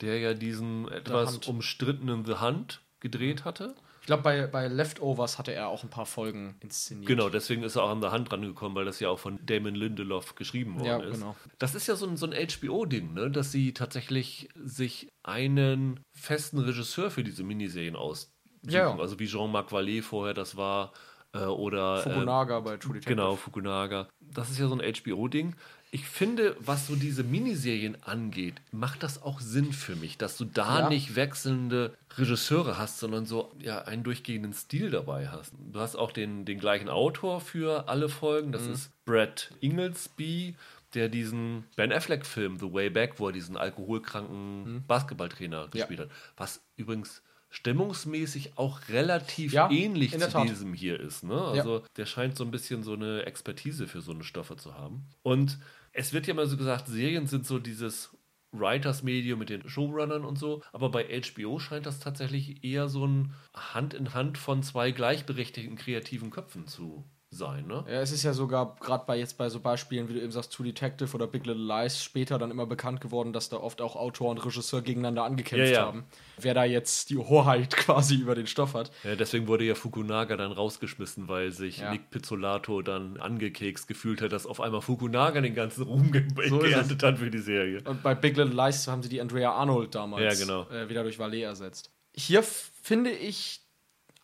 [0.00, 3.76] der ja diesen etwas umstrittenen The Hunt gedreht hatte
[4.08, 7.06] glaube, bei, bei Leftovers hatte er auch ein paar Folgen inszeniert.
[7.06, 9.74] Genau, deswegen ist er auch an der Hand rangekommen, weil das ja auch von Damon
[9.74, 11.20] Lindelof geschrieben worden ja, ist.
[11.20, 11.36] Genau.
[11.58, 13.30] Das ist ja so ein, so ein HBO-Ding, ne?
[13.30, 18.32] dass sie tatsächlich sich einen festen Regisseur für diese Miniserien aussuchen.
[18.66, 18.96] Ja.
[18.98, 20.92] Also wie Jean-Marc Vallée vorher das war.
[21.34, 23.14] Äh, oder Fukunaga äh, bei True Detective.
[23.14, 24.08] Genau, Fukunaga.
[24.20, 25.54] Das ist ja so ein HBO-Ding
[25.90, 30.44] ich finde, was so diese Miniserien angeht, macht das auch Sinn für mich, dass du
[30.44, 30.88] da ja.
[30.88, 35.54] nicht wechselnde Regisseure hast, sondern so ja, einen durchgehenden Stil dabei hast.
[35.72, 38.72] Du hast auch den, den gleichen Autor für alle Folgen, das mhm.
[38.72, 40.56] ist Brad Inglesby,
[40.94, 44.86] der diesen Ben Affleck-Film The Way Back, wo er diesen alkoholkranken mhm.
[44.86, 46.04] Basketballtrainer gespielt ja.
[46.06, 46.12] hat.
[46.36, 50.48] Was übrigens stimmungsmäßig auch relativ ja, ähnlich zu Tat.
[50.48, 51.24] diesem hier ist.
[51.24, 51.40] Ne?
[51.40, 51.84] Also ja.
[51.96, 55.06] der scheint so ein bisschen so eine Expertise für so eine Stoffe zu haben.
[55.22, 55.58] Und
[55.98, 58.16] es wird ja mal so gesagt, Serien sind so dieses
[58.52, 63.34] Writers-Medium mit den Showrunnern und so, aber bei HBO scheint das tatsächlich eher so ein
[63.52, 67.84] Hand in Hand von zwei gleichberechtigten kreativen Köpfen zu sein, ne?
[67.86, 70.52] Ja, es ist ja sogar gerade bei jetzt bei so Beispielen, wie du eben sagst,
[70.52, 73.96] True Detective oder Big Little Lies später dann immer bekannt geworden, dass da oft auch
[73.96, 75.86] Autor und Regisseur gegeneinander angekämpft ja, ja.
[75.86, 76.04] haben.
[76.40, 78.90] Wer da jetzt die Hoheit quasi über den Stoff hat.
[79.04, 81.82] Ja, deswegen wurde ja Fukunaga dann rausgeschmissen, weil sich.
[81.90, 86.58] Nick Pizzolato dann angekekst gefühlt hat, dass auf einmal Fukunaga den ganzen Ruhm ge so
[86.58, 87.82] geerntet hat für die Serie.
[87.84, 90.68] Und bei Big Little Lies haben sie die Andrea Arnold damals genau.
[90.70, 91.90] äh, wieder durch Valet ersetzt.
[92.14, 93.67] Hier finde ich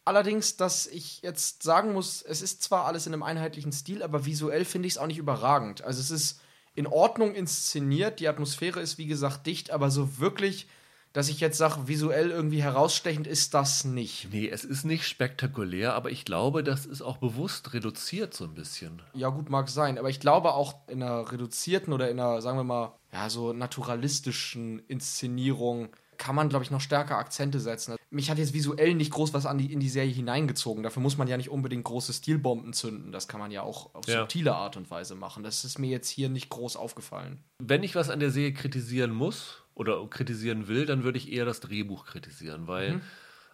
[0.05, 4.27] Allerdings, dass ich jetzt sagen muss, es ist zwar alles in einem einheitlichen Stil, aber
[4.27, 5.83] visuell finde ich es auch nicht überragend.
[5.83, 6.41] Also es ist
[6.75, 10.67] in Ordnung inszeniert, die Atmosphäre ist wie gesagt dicht, aber so wirklich,
[11.15, 14.29] dass ich jetzt sage, visuell irgendwie herausstechend ist das nicht.
[14.31, 18.55] Nee, es ist nicht spektakulär, aber ich glaube, das ist auch bewusst reduziert so ein
[18.55, 19.01] bisschen.
[19.15, 22.59] Ja, gut, mag sein, aber ich glaube auch in einer reduzierten oder in einer, sagen
[22.59, 25.91] wir mal, ja, so naturalistischen Inszenierung
[26.25, 27.97] kann man, glaube ich, noch stärker Akzente setzen.
[28.09, 30.83] Mich hat jetzt visuell nicht groß was die, in die Serie hineingezogen.
[30.83, 33.13] Dafür muss man ja nicht unbedingt große Stilbomben zünden.
[33.13, 34.21] Das kann man ja auch auf ja.
[34.21, 35.43] subtile Art und Weise machen.
[35.43, 37.45] Das ist mir jetzt hier nicht groß aufgefallen.
[37.59, 41.45] Wenn ich was an der Serie kritisieren muss oder kritisieren will, dann würde ich eher
[41.45, 43.03] das Drehbuch kritisieren, weil mhm.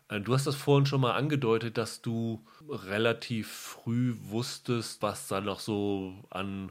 [0.09, 5.41] äh, du hast das vorhin schon mal angedeutet, dass du relativ früh wusstest, was da
[5.41, 6.71] noch so an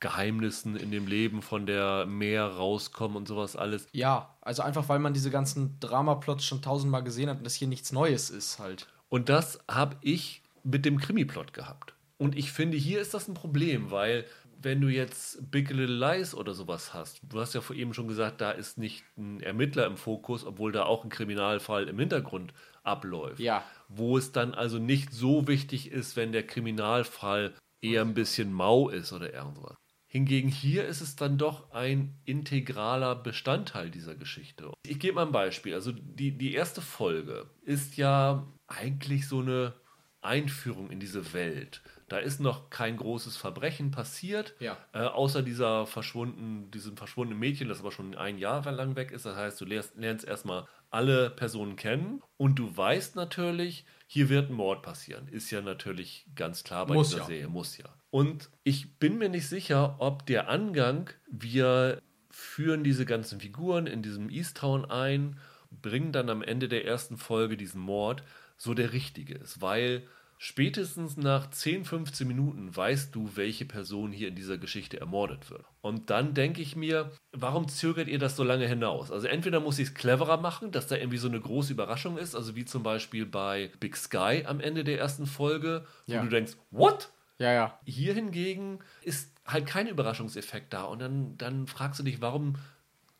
[0.00, 3.86] Geheimnissen in dem Leben von der Meer rauskommen und sowas alles.
[3.92, 7.68] Ja, also einfach weil man diese ganzen Dramaplots schon tausendmal gesehen hat und das hier
[7.68, 8.86] nichts Neues ist halt.
[9.08, 11.94] Und das habe ich mit dem Krimiplot gehabt.
[12.16, 14.26] Und ich finde, hier ist das ein Problem, weil
[14.62, 18.08] wenn du jetzt Big Little Lies oder sowas hast, du hast ja vor eben schon
[18.08, 22.52] gesagt, da ist nicht ein Ermittler im Fokus, obwohl da auch ein Kriminalfall im Hintergrund
[22.82, 23.40] abläuft.
[23.40, 23.64] Ja.
[23.88, 28.90] Wo es dann also nicht so wichtig ist, wenn der Kriminalfall eher ein bisschen mau
[28.90, 29.76] ist oder irgendwas.
[30.12, 34.72] Hingegen hier ist es dann doch ein integraler Bestandteil dieser Geschichte.
[34.84, 35.72] Ich gebe mal ein Beispiel.
[35.72, 39.72] Also die, die erste Folge ist ja eigentlich so eine
[40.20, 41.80] Einführung in diese Welt.
[42.08, 44.76] Da ist noch kein großes Verbrechen passiert, ja.
[44.92, 49.26] äh, außer dieser verschwunden, diesem verschwundenen Mädchen, das aber schon ein Jahr lang weg ist.
[49.26, 54.50] Das heißt, du lernst, lernst erstmal alle Personen kennen und du weißt natürlich, hier wird
[54.50, 55.28] ein Mord passieren.
[55.28, 57.26] Ist ja natürlich ganz klar bei muss dieser ja.
[57.26, 57.88] Serie, muss ja.
[58.10, 64.02] Und ich bin mir nicht sicher, ob der Angang, wir führen diese ganzen Figuren in
[64.02, 65.38] diesem Easttown ein,
[65.70, 68.22] bringen dann am Ende der ersten Folge diesen Mord,
[68.56, 70.02] so der richtige ist, weil
[70.42, 75.64] spätestens nach 10, 15 Minuten weißt du, welche Person hier in dieser Geschichte ermordet wird.
[75.82, 79.10] Und dann denke ich mir, warum zögert ihr das so lange hinaus?
[79.12, 82.34] Also entweder muss ich es cleverer machen, dass da irgendwie so eine große Überraschung ist,
[82.34, 86.22] also wie zum Beispiel bei Big Sky am Ende der ersten Folge, wo Ja.
[86.22, 87.12] du denkst, what?
[87.40, 87.80] Ja, ja.
[87.86, 90.84] Hier hingegen ist halt kein Überraschungseffekt da.
[90.84, 92.56] Und dann, dann fragst du dich, warum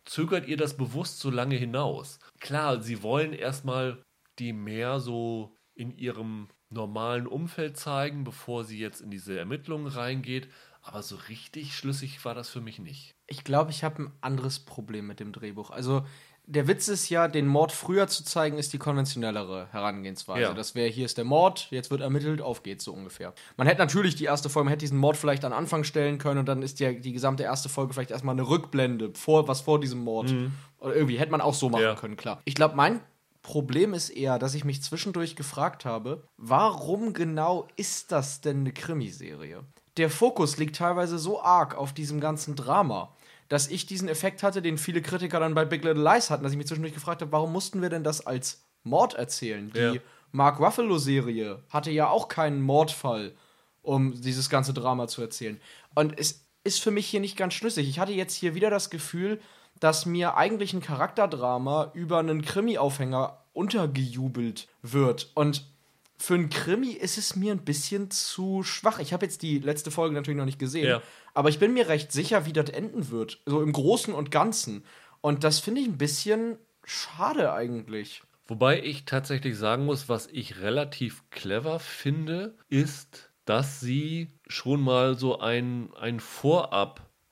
[0.04, 2.18] zögert ihr das bewusst so lange hinaus?
[2.38, 4.02] Klar, sie wollen erstmal
[4.38, 10.48] die mehr so in ihrem normalen Umfeld zeigen, bevor sie jetzt in diese Ermittlungen reingeht.
[10.83, 13.12] Aber so richtig schlüssig war das für mich nicht.
[13.26, 15.70] Ich glaube, ich habe ein anderes Problem mit dem Drehbuch.
[15.70, 16.06] Also,
[16.46, 20.42] der Witz ist ja, den Mord früher zu zeigen, ist die konventionellere Herangehensweise.
[20.42, 20.55] Ja.
[20.55, 23.33] Das wäre, hier ist der Mord, jetzt wird ermittelt, auf geht's so ungefähr.
[23.57, 26.40] Man hätte natürlich die erste Folge, man hätte diesen Mord vielleicht an Anfang stellen können
[26.40, 29.81] und dann ist ja die gesamte erste Folge vielleicht erstmal eine Rückblende, vor, was vor
[29.81, 30.35] diesem Mord.
[30.81, 31.94] Oder irgendwie hätte man auch so machen Ja.
[31.94, 32.40] können, klar.
[32.44, 33.00] Ich glaube, mein
[33.42, 38.72] Problem ist eher, dass ich mich zwischendurch gefragt habe, warum genau ist das denn eine
[38.72, 39.61] Krimiserie?
[39.96, 43.14] Der Fokus liegt teilweise so arg auf diesem ganzen Drama,
[43.50, 46.52] dass ich diesen Effekt hatte, den viele Kritiker dann bei Big Little Lies hatten, dass
[46.52, 49.70] ich mich zwischendurch gefragt habe, warum mussten wir denn das als Mord erzählen?
[49.74, 49.94] Die Ja.
[50.30, 53.34] Mark Ruffalo-Serie hatte ja auch keinen Mordfall,
[53.82, 55.60] um dieses ganze Drama zu erzählen.
[55.96, 57.88] Und es ist für mich hier nicht ganz schlüssig.
[57.88, 59.40] Ich hatte jetzt hier wieder das Gefühl,
[59.80, 65.32] dass mir eigentlich ein Charakterdrama über einen Krimi-Aufhänger untergejubelt wird.
[65.34, 65.66] Und
[66.20, 68.98] für einen Krimi ist es mir ein bisschen zu schwach.
[68.98, 71.02] Ich habe jetzt die letzte Folge natürlich noch nicht gesehen, Ja.
[71.35, 73.40] aber ich bin mir recht sicher, wie das enden wird.
[73.46, 74.85] So im Großen und Ganzen.
[75.22, 78.22] Und das finde ich ein bisschen schade eigentlich.
[78.46, 85.16] Wobei ich tatsächlich sagen muss, was ich relativ clever finde, ist, dass sie schon mal
[85.16, 86.20] so ein, ein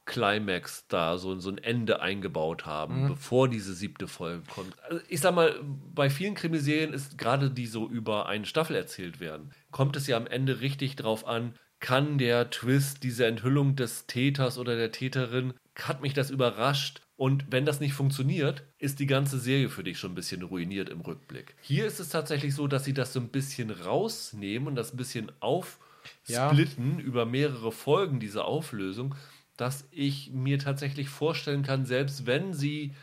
[0.08, 4.74] Vorab-Climax da, so, so ein Ende eingebaut haben, bevor diese siebte Folge kommt.
[4.82, 5.54] Also ich sag mal,
[5.94, 10.16] bei vielen Krimiserien ist gerade die so über eine Staffel erzählt werden, kommt es ja
[10.16, 15.54] am Ende richtig drauf an, kann der Twist, diese Enthüllung des Täters oder der Täterin,
[15.80, 17.02] hat mich das überrascht?
[17.16, 20.88] Und wenn das nicht funktioniert, ist die ganze Serie für dich schon ein bisschen ruiniert
[20.88, 21.56] im Rückblick.
[21.60, 24.96] Hier ist es tatsächlich so, dass sie das so ein bisschen rausnehmen und das ein
[24.96, 29.16] bisschen aufsplitten über mehrere Folgen, diese Auflösung,
[29.58, 32.94] dass ich mir tatsächlich vorstellen kann, selbst wenn sie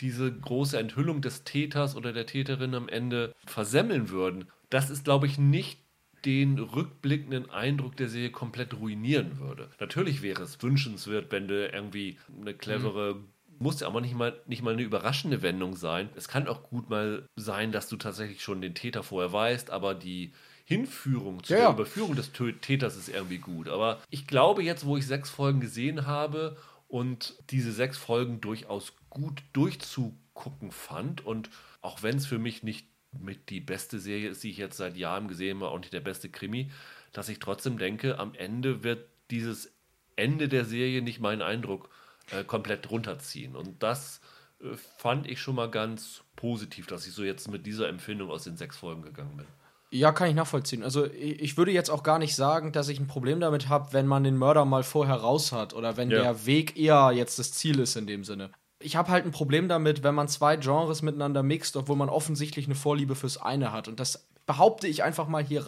[0.00, 5.26] diese große Enthüllung des Täters oder der Täterin am Ende versemmeln würden, das ist, glaube
[5.26, 5.80] ich, nicht
[6.24, 9.70] den rückblickenden Eindruck der Serie komplett ruinieren würde.
[9.78, 13.20] Natürlich wäre es wünschenswert, wenn du irgendwie eine clevere,
[13.58, 16.08] muss ja aber nicht mal, nicht mal eine überraschende Wendung sein.
[16.16, 19.94] Es kann auch gut mal sein, dass du tatsächlich schon den Täter vorher weißt, aber
[19.94, 20.32] die
[20.68, 21.72] Hinführung zu Ja, der ja.
[21.72, 23.68] Überführung des Täters ist irgendwie gut.
[23.68, 28.92] Aber ich glaube jetzt, wo ich sechs Folgen gesehen habe und diese sechs Folgen durchaus
[29.08, 31.48] gut durchzugucken fand und
[31.80, 32.86] auch wenn es für mich nicht
[33.18, 36.00] mit die beste Serie ist, die ich jetzt seit Jahren gesehen habe, auch nicht der
[36.00, 36.70] beste Krimi,
[37.12, 39.72] dass ich trotzdem denke, am Ende wird dieses
[40.16, 41.88] Ende der Serie nicht meinen Eindruck
[42.30, 43.56] äh, komplett runterziehen.
[43.56, 44.20] Und das
[44.60, 48.44] äh, fand ich schon mal ganz positiv, dass ich so jetzt mit dieser Empfindung aus
[48.44, 49.46] den sechs Folgen gegangen bin.
[49.90, 50.82] Ja, kann ich nachvollziehen.
[50.82, 54.06] Also ich würde jetzt auch gar nicht sagen, dass ich ein Problem damit habe, wenn
[54.06, 56.20] man den Mörder mal vorher raus hat oder wenn Ja.
[56.22, 58.50] der Weg eher jetzt das Ziel ist in dem Sinne.
[58.80, 62.66] Ich habe halt ein Problem damit, wenn man zwei Genres miteinander mixt, obwohl man offensichtlich
[62.66, 63.88] eine Vorliebe fürs eine hat.
[63.88, 65.64] Und das behaupte ich einfach mal hier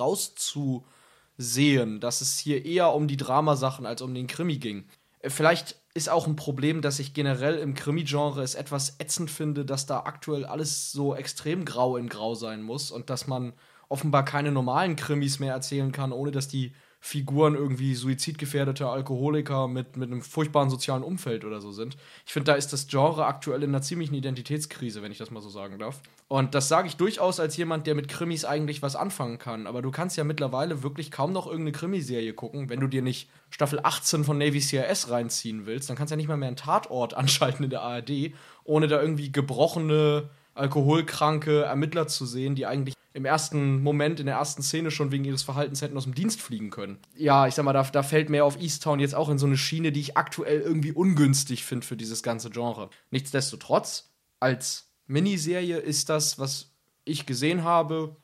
[1.38, 4.84] rauszusehen, dass es hier eher um die Dramasachen als um den Krimi ging.
[5.20, 9.64] Äh, Vielleicht ist auch ein Problem, dass ich generell im Krimi-Genre es etwas ätzend finde,
[9.64, 13.52] dass da aktuell alles so extrem grau in grau sein muss und dass man
[13.90, 16.72] offenbar keine normalen Krimis mehr erzählen kann, ohne dass die
[17.02, 21.96] Figuren irgendwie suizidgefährdete Alkoholiker mit, mit einem furchtbaren sozialen Umfeld oder so sind.
[22.26, 25.40] Ich finde, da ist das Genre aktuell in einer ziemlichen Identitätskrise, wenn ich das mal
[25.40, 26.02] so sagen darf.
[26.28, 29.66] Und das sage ich durchaus als jemand, der mit Krimis eigentlich was anfangen kann.
[29.66, 33.30] Aber du kannst ja mittlerweile wirklich kaum noch irgendeine Krimiserie gucken, wenn du dir nicht
[33.48, 36.56] Staffel 18 von Navy CRS reinziehen willst, dann kannst du ja nicht mal mehr einen
[36.56, 42.94] Tatort anschalten in der ARD, ohne da irgendwie gebrochene, alkoholkranke Ermittler zu sehen, die eigentlich
[43.12, 46.40] im ersten Moment, in der ersten Szene schon wegen ihres Verhaltens hätten aus dem Dienst
[46.40, 46.98] fliegen können.
[47.16, 49.56] Ja, ich sag mal, da, da fällt mir auf Easttown jetzt auch in so eine
[49.56, 52.88] Schiene, die ich aktuell irgendwie ungünstig finde für dieses ganze Genre.
[53.10, 56.72] Nichtsdestotrotz, als Miniserie ist das, was
[57.04, 58.16] ich gesehen habe,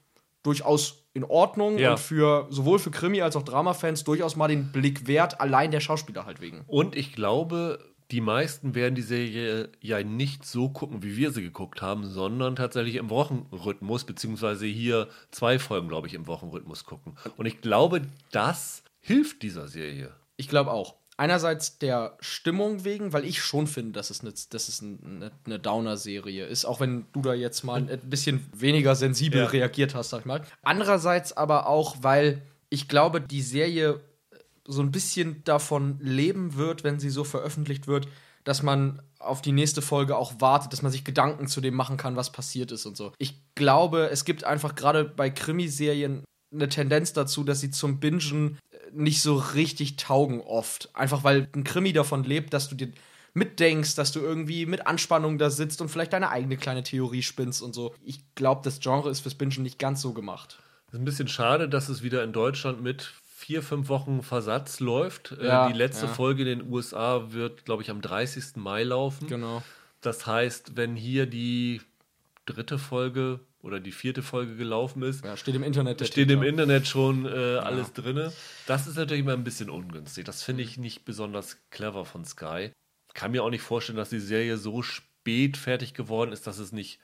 [0.42, 1.92] durchaus in Ordnung Ja.
[1.92, 5.80] und für sowohl für Krimi als auch Drama-Fans durchaus mal den Blick wert, allein der
[5.80, 6.62] Schauspieler halt wegen.
[6.66, 7.78] Und ich glaube,
[8.10, 12.54] die meisten werden die Serie ja nicht so gucken, wie wir sie geguckt haben, sondern
[12.54, 17.16] tatsächlich im Wochenrhythmus, beziehungsweise hier zwei Folgen, glaube ich, im Wochenrhythmus gucken.
[17.36, 20.14] Und ich glaube, das hilft dieser Serie.
[20.36, 20.94] Ich glaube auch.
[21.18, 25.58] Einerseits der Stimmung wegen, weil ich schon finde, dass es eine, dass es eine, eine
[25.58, 29.46] Downer-Serie ist, auch wenn du da jetzt mal ein bisschen weniger sensibel Ja.
[29.46, 30.42] reagiert hast, sag ich mal.
[30.62, 34.00] Andererseits aber auch, weil ich glaube, die Serie
[34.66, 38.08] so ein bisschen davon leben wird, wenn sie so veröffentlicht wird,
[38.44, 41.96] dass man auf die nächste Folge auch wartet, dass man sich Gedanken zu dem machen
[41.96, 43.12] kann, was passiert ist und so.
[43.18, 48.58] Ich glaube, es gibt einfach gerade bei Krimiserien eine Tendenz dazu, dass sie zum Bingen
[48.70, 50.90] äh, nicht so richtig taugen oft.
[50.94, 52.92] Einfach weil ein Krimi davon lebt, dass du dir
[53.34, 57.62] mitdenkst, dass du irgendwie mit Anspannung da sitzt und vielleicht deine eigene kleine Theorie spinnst
[57.62, 57.94] und so.
[58.02, 60.58] Ich glaube, das Genre ist fürs Bingen nicht ganz so gemacht.
[60.92, 63.12] ist ein bisschen schade, dass es wieder in Deutschland mit
[63.46, 65.30] vier, fünf Wochen Versatz läuft.
[65.40, 66.12] Äh, Ja, die letzte ja.
[66.12, 68.56] Folge in den USA wird, glaube ich, am 30.
[68.56, 69.28] Mai laufen.
[69.28, 69.62] Genau.
[70.00, 71.80] Das heißt, wenn hier die
[72.44, 76.04] dritte Folge oder die vierte Folge gelaufen ist, Ja, steht im Internet.
[76.04, 76.42] steht im.
[76.42, 78.32] Internet schon äh, alles drinne.
[78.66, 80.24] Das ist natürlich immer ein bisschen ungünstig.
[80.24, 82.72] Das finde ich nicht besonders clever von Sky.
[83.14, 86.72] Kann mir auch nicht vorstellen, dass die Serie so spät fertig geworden ist, dass es
[86.72, 86.98] nicht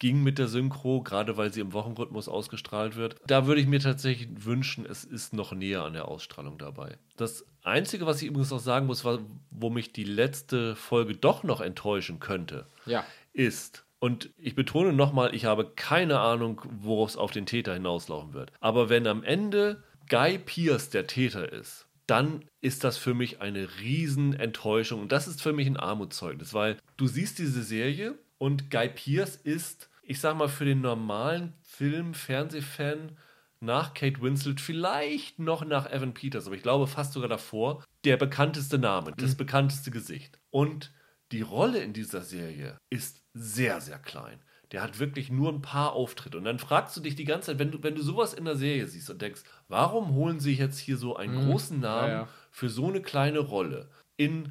[0.00, 3.16] ging mit der Synchro, gerade weil sie im Wochenrhythmus ausgestrahlt wird.
[3.26, 6.98] Da würde ich mir tatsächlich wünschen, es ist noch näher an der Ausstrahlung dabei.
[7.16, 11.44] Das Einzige, was ich übrigens noch sagen muss, war, wo mich die letzte Folge doch
[11.44, 13.04] noch enttäuschen könnte, Ja.
[13.32, 18.32] ist, und ich betone nochmal, ich habe keine Ahnung, worauf es auf den Täter hinauslaufen
[18.32, 18.50] wird.
[18.60, 23.68] Aber wenn am Ende Guy Pierce der Täter ist, dann ist das für mich eine
[23.80, 25.02] Riesenenttäuschung.
[25.02, 29.36] Und das ist für mich ein Armutszeugnis, weil du siehst diese Serie und Guy Pierce
[29.36, 33.16] ist, ich sag mal, für den normalen Film, Fernsehfan
[33.60, 38.16] nach Kate Winslet, vielleicht noch nach Evan Peters, aber ich glaube fast sogar davor, der
[38.16, 40.40] bekannteste Name, das bekannteste Gesicht.
[40.50, 40.92] Und
[41.30, 44.40] die Rolle in dieser Serie ist sehr, sehr klein.
[44.72, 46.38] Der hat wirklich nur ein paar Auftritte.
[46.38, 48.56] Und dann fragst du dich die ganze Zeit, wenn du, wenn du sowas in der
[48.56, 52.28] Serie siehst und denkst, warum holen sie jetzt hier so einen großen Namen ja.
[52.50, 53.88] für so eine kleine Rolle?
[54.16, 54.50] In,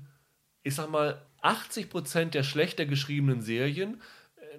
[0.64, 4.02] ich sag mal, 80% der schlechter geschriebenen Serien,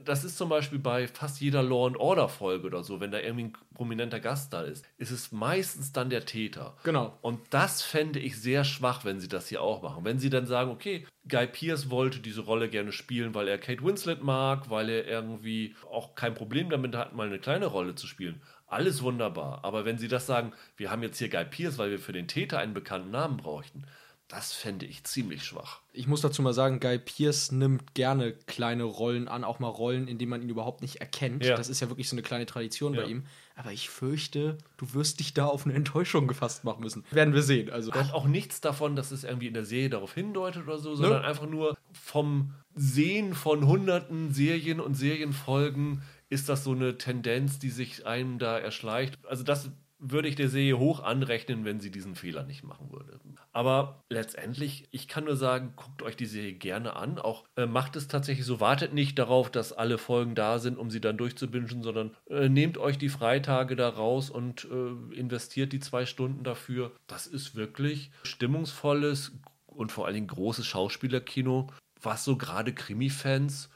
[0.04, 3.18] das ist zum Beispiel bei fast jeder Law and Order Folge oder so, wenn da
[3.18, 6.76] irgendwie ein prominenter Gast da ist, ist es meistens dann der Täter.
[6.84, 7.18] Genau.
[7.22, 10.04] Und das fände ich sehr schwach, wenn sie das hier auch machen.
[10.04, 13.82] Wenn sie dann sagen, okay, Guy Pierce wollte diese Rolle gerne spielen, weil er Kate
[13.84, 18.06] Winslet mag, weil er irgendwie auch kein Problem damit hat, mal eine kleine Rolle zu
[18.06, 18.40] spielen.
[18.66, 19.64] Alles wunderbar.
[19.64, 22.28] Aber wenn sie das sagen, wir haben jetzt hier Guy Pierce, weil wir für den
[22.28, 23.84] Täter einen bekannten Namen bräuchten,
[24.30, 25.80] das fände ich ziemlich schwach.
[25.92, 30.06] Ich muss dazu mal sagen, Guy Pierce nimmt gerne kleine Rollen an, auch mal Rollen,
[30.06, 31.44] in denen man ihn überhaupt nicht erkennt.
[31.44, 31.56] Ja.
[31.56, 33.02] Das ist ja wirklich so eine kleine Tradition Ja.
[33.02, 33.24] bei ihm.
[33.56, 37.04] Aber ich fürchte, du wirst dich da auf eine Enttäuschung gefasst machen müssen.
[37.10, 37.70] Werden wir sehen.
[37.70, 40.94] Also, Und auch nichts davon, dass es irgendwie in der Serie darauf hindeutet oder so,
[40.94, 47.58] sondern einfach nur vom Sehen von hunderten Serien und Serienfolgen ist das so eine Tendenz,
[47.58, 49.18] die sich einem da erschleicht.
[49.26, 53.20] Also das würde ich der Serie hoch anrechnen, wenn sie diesen Fehler nicht machen würde.
[53.52, 57.18] Aber letztendlich, ich kann nur sagen, guckt euch die Serie gerne an.
[57.18, 60.90] Auch äh, macht es tatsächlich so, wartet nicht darauf, dass alle Folgen da sind, um
[60.90, 65.80] sie dann durchzubingen, sondern äh, nehmt euch die Freitage da raus und äh, investiert die
[65.80, 66.92] zwei Stunden dafür.
[67.06, 69.32] Das ist wirklich stimmungsvolles
[69.66, 71.68] und vor allen Dingen großes Schauspielerkino,
[72.00, 73.70] was so gerade Krimi-Fans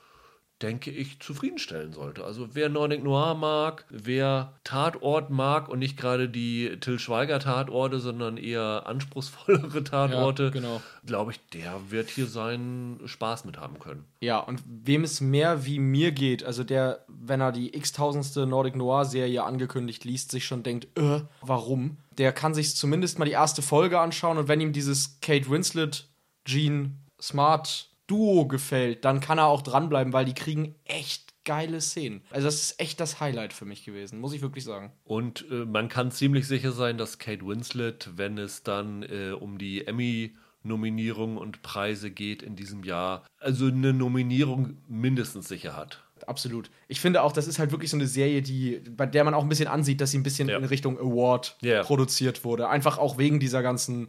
[0.64, 2.24] denke ich, zufriedenstellen sollte.
[2.24, 8.00] Also wer Nordic Noir mag, wer Tatort mag und nicht gerade die Till Schweiger Tatorte,
[8.00, 10.80] sondern eher anspruchsvollere Tatorte, genau.
[11.04, 14.06] glaube ich, der wird hier seinen Spaß mit haben können.
[14.20, 18.74] ja, und wem es mehr wie mir geht, also der, wenn er die x-tausendste Nordic
[18.74, 21.98] Noir-Serie angekündigt liest, sich schon denkt, äh, warum?
[22.16, 26.08] Der kann sich zumindest mal die erste Folge anschauen und wenn ihm dieses Kate Winslet,
[26.44, 32.22] Gene Smart Duo gefällt, dann kann er auch dranbleiben, weil die kriegen echt geile Szenen.
[32.30, 34.92] Also das ist echt das Highlight für mich gewesen, muss ich wirklich sagen.
[35.04, 39.58] Und äh, man kann ziemlich sicher sein, dass Kate Winslet, wenn es dann äh, um
[39.58, 46.02] die Emmy-Nominierung und Preise geht in diesem Jahr, also eine Nominierung mindestens sicher hat.
[46.26, 46.70] Absolut.
[46.88, 49.42] Ich finde auch, das ist halt wirklich so eine Serie, die, bei der man auch
[49.42, 50.56] ein bisschen ansieht, dass sie ein bisschen Ja.
[50.56, 51.82] in Richtung Award Ja.
[51.82, 52.68] produziert wurde.
[52.70, 54.08] Einfach auch wegen dieser ganzen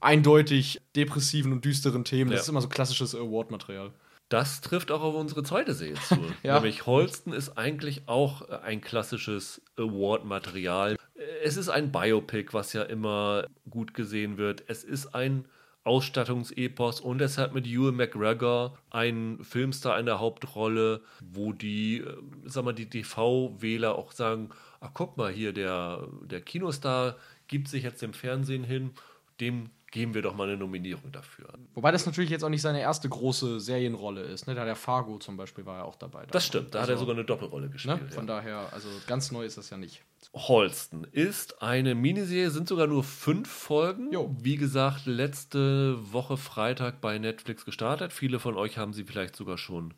[0.00, 2.30] eindeutig depressiven und düsteren Themen.
[2.30, 2.42] Das Ja.
[2.42, 3.92] ist immer so klassisches Award-Material.
[4.28, 6.16] Das trifft auch auf unsere zweite Serie zu.
[6.42, 6.54] Ja.
[6.54, 10.96] Nämlich Holston ist eigentlich auch äh, ein klassisches Award-Material.
[11.42, 14.62] Es ist ein Biopic, was ja immer gut gesehen wird.
[14.68, 15.46] Es ist ein
[15.82, 22.16] Ausstattungsepos und es hat mit Ewan McGregor einen Filmstar in der Hauptrolle, wo die, äh,
[22.44, 27.16] sag mal, die TV-Wähler auch sagen, ach guck mal hier, der, der Kinostar
[27.48, 28.92] gibt sich jetzt dem Fernsehen hin,
[29.40, 31.48] dem geben wir doch mal eine Nominierung dafür.
[31.74, 34.46] Wobei das natürlich jetzt auch nicht seine erste große Serienrolle ist.
[34.46, 34.54] Ne?
[34.54, 36.26] Da der Fargo zum Beispiel war ja auch dabei.
[36.30, 38.02] Das stimmt, da also, hat er sogar eine Doppelrolle gespielt.
[38.02, 38.08] Ne?
[38.10, 38.36] Von ja.
[38.36, 40.02] daher, also ganz neu ist das ja nicht.
[40.34, 44.12] Holston ist eine Miniserie, sind sogar nur fünf Folgen.
[44.12, 44.34] Jo.
[44.38, 48.12] Wie gesagt, letzte Woche Freitag bei Netflix gestartet.
[48.12, 49.94] Viele von euch haben sie vielleicht sogar schon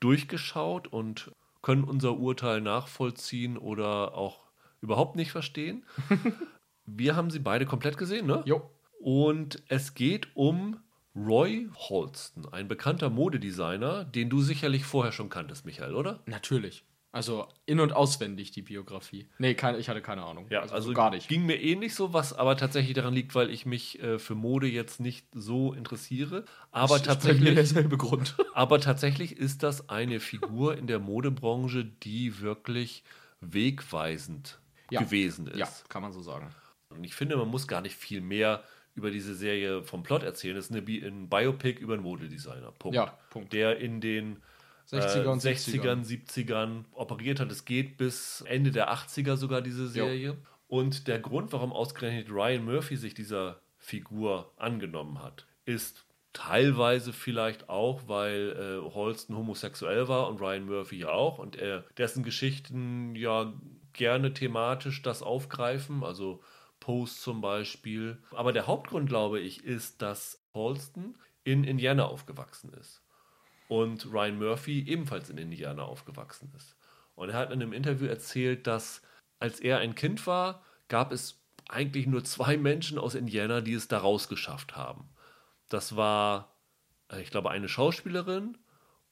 [0.00, 1.30] durchgeschaut und
[1.62, 4.40] können unser Urteil nachvollziehen oder auch
[4.80, 5.84] überhaupt nicht verstehen.
[6.86, 8.42] Wir haben sie beide komplett gesehen, ne?
[8.44, 8.70] Jo.
[9.00, 10.78] Und es geht um
[11.16, 16.20] Roy Holston, ein bekannter Modedesigner, den du sicherlich vorher schon kanntest, Michael, oder?
[16.26, 16.84] Natürlich.
[17.10, 19.26] Also in- und auswendig die Biografie.
[19.38, 20.46] Nee, kein, ich hatte keine Ahnung.
[20.50, 21.28] Ja, also, also, gar nicht.
[21.28, 24.68] Ging mir ähnlich so, was aber tatsächlich daran liegt, weil ich mich äh, für Mode
[24.68, 26.44] jetzt nicht so interessiere.
[26.70, 27.48] Aber das tatsächlich.
[27.48, 28.36] Ist derselbe Grund.
[28.54, 33.02] aber tatsächlich ist das eine Figur in der Modebranche, die wirklich
[33.40, 35.00] wegweisend ja.
[35.00, 35.58] gewesen ist.
[35.58, 36.50] Ja, kann man so sagen.
[36.90, 38.62] Und ich finde, man muss gar nicht viel mehr
[38.94, 40.56] über diese Serie vom Plot erzählen.
[40.56, 42.72] Es ist eine Bi ein Biopic über einen Modedesigner.
[42.72, 42.96] Punkt.
[42.96, 43.52] Ja, Punkt.
[43.52, 44.42] Der in den
[44.90, 47.50] 60er und 60ern, 70ern operiert hat.
[47.52, 50.30] Es geht bis Ende der 80er sogar diese Serie.
[50.30, 50.36] Jo.
[50.66, 57.68] Und der Grund, warum ausgerechnet Ryan Murphy sich dieser Figur angenommen hat, ist teilweise vielleicht
[57.68, 63.16] auch, weil äh, Holston homosexuell war und Ryan Murphy ja auch und er dessen Geschichten
[63.16, 63.52] ja
[63.92, 66.40] gerne thematisch das aufgreifen, also
[66.90, 68.18] Post zum Beispiel.
[68.32, 71.14] Aber der Hauptgrund, glaube ich, ist, dass Holston
[71.44, 73.00] in Indiana aufgewachsen ist
[73.68, 76.76] und Ryan Murphy ebenfalls in Indiana aufgewachsen ist.
[77.14, 79.02] Und er hat in einem Interview erzählt, dass
[79.38, 83.86] als er ein Kind war, gab es eigentlich nur zwei Menschen aus Indiana, die es
[83.86, 85.08] da rausgeschafft haben.
[85.68, 86.56] Das war,
[87.08, 88.58] äh, ich glaube, eine Schauspielerin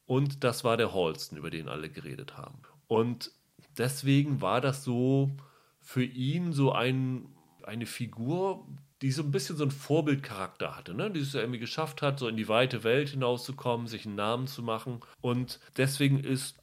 [0.05, 2.61] und das war der Holston, über den alle geredet haben.
[2.89, 3.31] Und
[3.79, 5.31] deswegen war das so
[5.81, 7.38] für ihn so ein,
[7.68, 8.66] eine Figur,
[9.02, 11.10] die so ein bisschen so einen Vorbildcharakter hatte, ne?
[11.10, 14.62] die es irgendwie geschafft hat, so in die weite Welt hinauszukommen, sich einen Namen zu
[14.62, 15.00] machen.
[15.20, 16.56] Und deswegen ist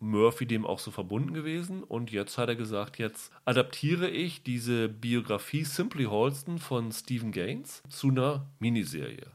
[0.00, 1.82] Murphy dem auch so verbunden gewesen.
[1.82, 7.82] Und jetzt hat er gesagt, jetzt adaptiere ich diese Biografie Simply Holston von Stephen Gaines
[7.88, 9.26] zu einer Miniserie.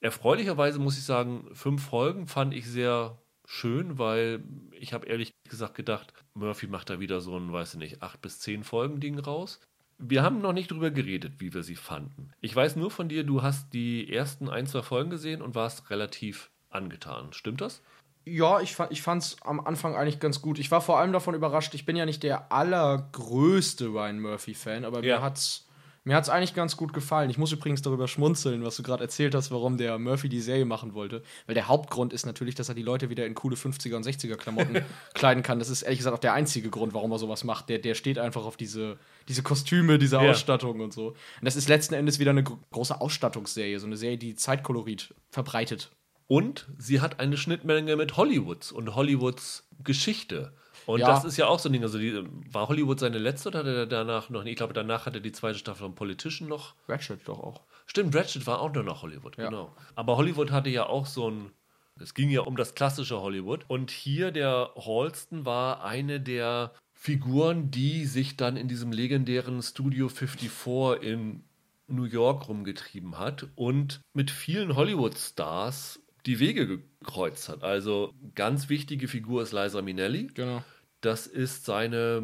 [0.00, 4.44] Erfreulicherweise muss ich sagen, fünf Folgen fand ich sehr schön, weil
[4.78, 8.22] ich habe ehrlich gesagt gedacht, Murphy macht da wieder so ein, weiß ich nicht, acht
[8.22, 9.60] bis zehn Folgen Ding raus.
[10.02, 12.32] Wir haben noch nicht drüber geredet, wie wir sie fanden.
[12.40, 15.90] Ich weiß nur von dir, du hast die ersten ein, zwei Folgen gesehen und warst
[15.90, 17.32] relativ angetan.
[17.32, 17.82] Stimmt das?
[18.24, 20.58] Ja, ich, ich fand es am Anfang eigentlich ganz gut.
[20.58, 25.02] Ich war vor allem davon überrascht, ich bin ja nicht der allergrößte Ryan Murphy-Fan, aber
[25.04, 25.18] ja.
[25.18, 25.66] mir hat's
[26.04, 27.28] mir hat es eigentlich ganz gut gefallen.
[27.28, 30.64] Ich muss übrigens darüber schmunzeln, was du gerade erzählt hast, warum der Murphy die Serie
[30.64, 31.22] machen wollte.
[31.46, 34.36] Weil der Hauptgrund ist natürlich, dass er die Leute wieder in coole 50er und 60er
[34.36, 34.82] Klamotten
[35.14, 35.58] kleiden kann.
[35.58, 37.68] Das ist ehrlich gesagt auch der einzige Grund, warum er sowas macht.
[37.68, 38.98] Der, der steht einfach auf diese,
[39.28, 40.30] diese Kostüme, diese ja.
[40.30, 41.08] Ausstattung und so.
[41.08, 43.78] Und das ist letzten Endes wieder eine große Ausstattungsserie.
[43.78, 45.90] So eine Serie, die Zeitkolorit verbreitet.
[46.26, 50.54] Und sie hat eine Schnittmenge mit Hollywoods und Hollywoods Geschichte.
[50.86, 51.08] Und ja.
[51.08, 51.82] das ist ja auch so ein Ding.
[51.82, 54.44] Also, die, war Hollywood seine letzte oder hat er danach noch?
[54.44, 56.74] Ich glaube, danach hat er die zweite Staffel von Politician noch.
[56.88, 57.62] Ratchet doch auch.
[57.86, 59.46] Stimmt, Ratchet war auch nur noch Hollywood, ja.
[59.46, 59.74] genau.
[59.94, 61.50] Aber Hollywood hatte ja auch so ein.
[61.98, 63.64] Es ging ja um das klassische Hollywood.
[63.68, 70.08] Und hier der Halston war eine der Figuren, die sich dann in diesem legendären Studio
[70.08, 71.44] 54 in
[71.90, 76.66] New York rumgetrieben hat und mit vielen Hollywood-Stars die Wege
[77.00, 77.62] gekreuzt hat.
[77.62, 80.28] Also ganz wichtige Figur ist Liza Minnelli.
[80.34, 80.62] Genau.
[81.00, 82.22] Das ist seine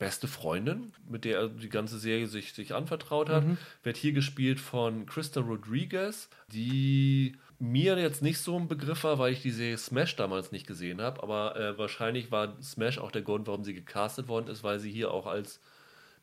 [0.00, 3.46] beste Freundin, mit der er die ganze Serie sich, sich anvertraut hat.
[3.46, 3.58] Mhm.
[3.82, 9.34] Wird hier gespielt von Krista Rodriguez, die mir jetzt nicht so ein Begriff war, weil
[9.34, 11.22] ich die Serie Smash damals nicht gesehen habe.
[11.22, 14.90] Aber äh, wahrscheinlich war Smash auch der Grund, warum sie gecastet worden ist, weil sie
[14.90, 15.60] hier auch als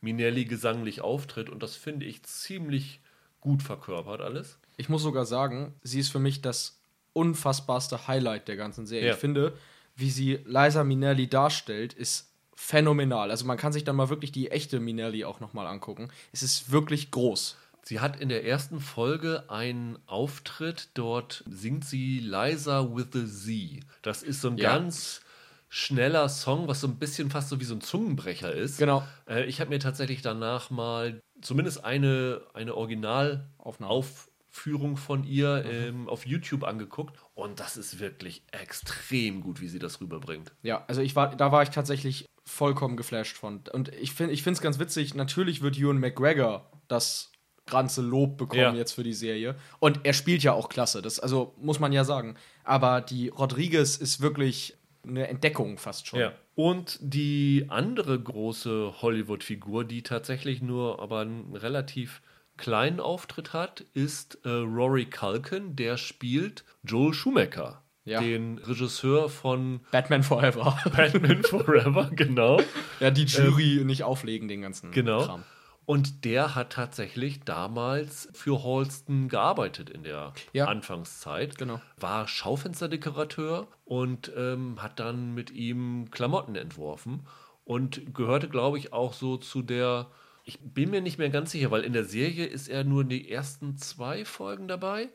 [0.02, 1.50] Minelli gesanglich auftritt.
[1.50, 3.00] Und das finde ich ziemlich
[3.40, 4.60] gut verkörpert alles.
[4.78, 6.77] Ich muss sogar sagen, sie ist für mich das
[7.18, 9.08] unfassbarste Highlight der ganzen Serie.
[9.08, 9.14] Ja.
[9.14, 9.54] Ich finde,
[9.96, 13.32] wie sie Liza Minnelli darstellt, ist phänomenal.
[13.32, 16.10] Also man kann sich dann mal wirklich die echte Minnelli auch nochmal angucken.
[16.32, 17.58] Es ist wirklich groß.
[17.84, 23.86] Sie hat in der ersten Folge einen Auftritt, dort singt sie Liza with a Z.
[24.02, 24.78] Das ist so ein ja.
[24.78, 25.22] ganz
[25.70, 28.78] schneller Song, was so ein bisschen fast so wie so ein Zungenbrecher ist.
[28.78, 29.04] Genau.
[29.28, 35.64] Äh, ich habe mir tatsächlich danach mal zumindest eine, eine Originalaufnahme auf Führung von ihr
[35.66, 35.72] mhm.
[35.72, 40.52] ähm, auf YouTube angeguckt und das ist wirklich extrem gut, wie sie das rüberbringt.
[40.64, 43.62] Ja, also ich war, da war ich tatsächlich vollkommen geflasht von.
[43.72, 47.32] Und ich finde ich es ganz witzig, natürlich wird Ewan McGregor das
[47.68, 48.74] ganze Lob bekommen ja.
[48.74, 49.56] jetzt für die Serie.
[49.80, 52.36] Und er spielt ja auch klasse, das also muss man ja sagen.
[52.64, 56.20] Aber die Rodriguez ist wirklich eine Entdeckung fast schon.
[56.20, 56.34] Ja.
[56.56, 62.22] Und die andere große Hollywood-Figur, die tatsächlich nur aber ein relativ
[62.58, 67.84] kleinen Auftritt hat, ist äh, Rory Culkin, der spielt Joel Schumacher.
[68.06, 68.22] Ja.
[68.22, 70.78] Den Regisseur von Batman Forever.
[70.96, 72.62] Batman Forever, genau.
[73.02, 75.26] ja, die Jury nicht auflegen, den ganzen Genau.
[75.26, 75.44] Kram.
[75.86, 80.66] Und der hat tatsächlich damals für Holston gearbeitet in der Ja.
[80.66, 81.58] Anfangszeit.
[81.58, 81.82] Genau.
[81.98, 87.26] War Schaufensterdekorateur und ähm, hat dann mit ihm Klamotten entworfen
[87.64, 90.08] und gehörte, glaube ich, auch so zu der.
[90.48, 93.10] Ich bin mir nicht mehr ganz sicher, weil in der Serie ist er nur in
[93.10, 95.10] die ersten zwei Folgen dabei.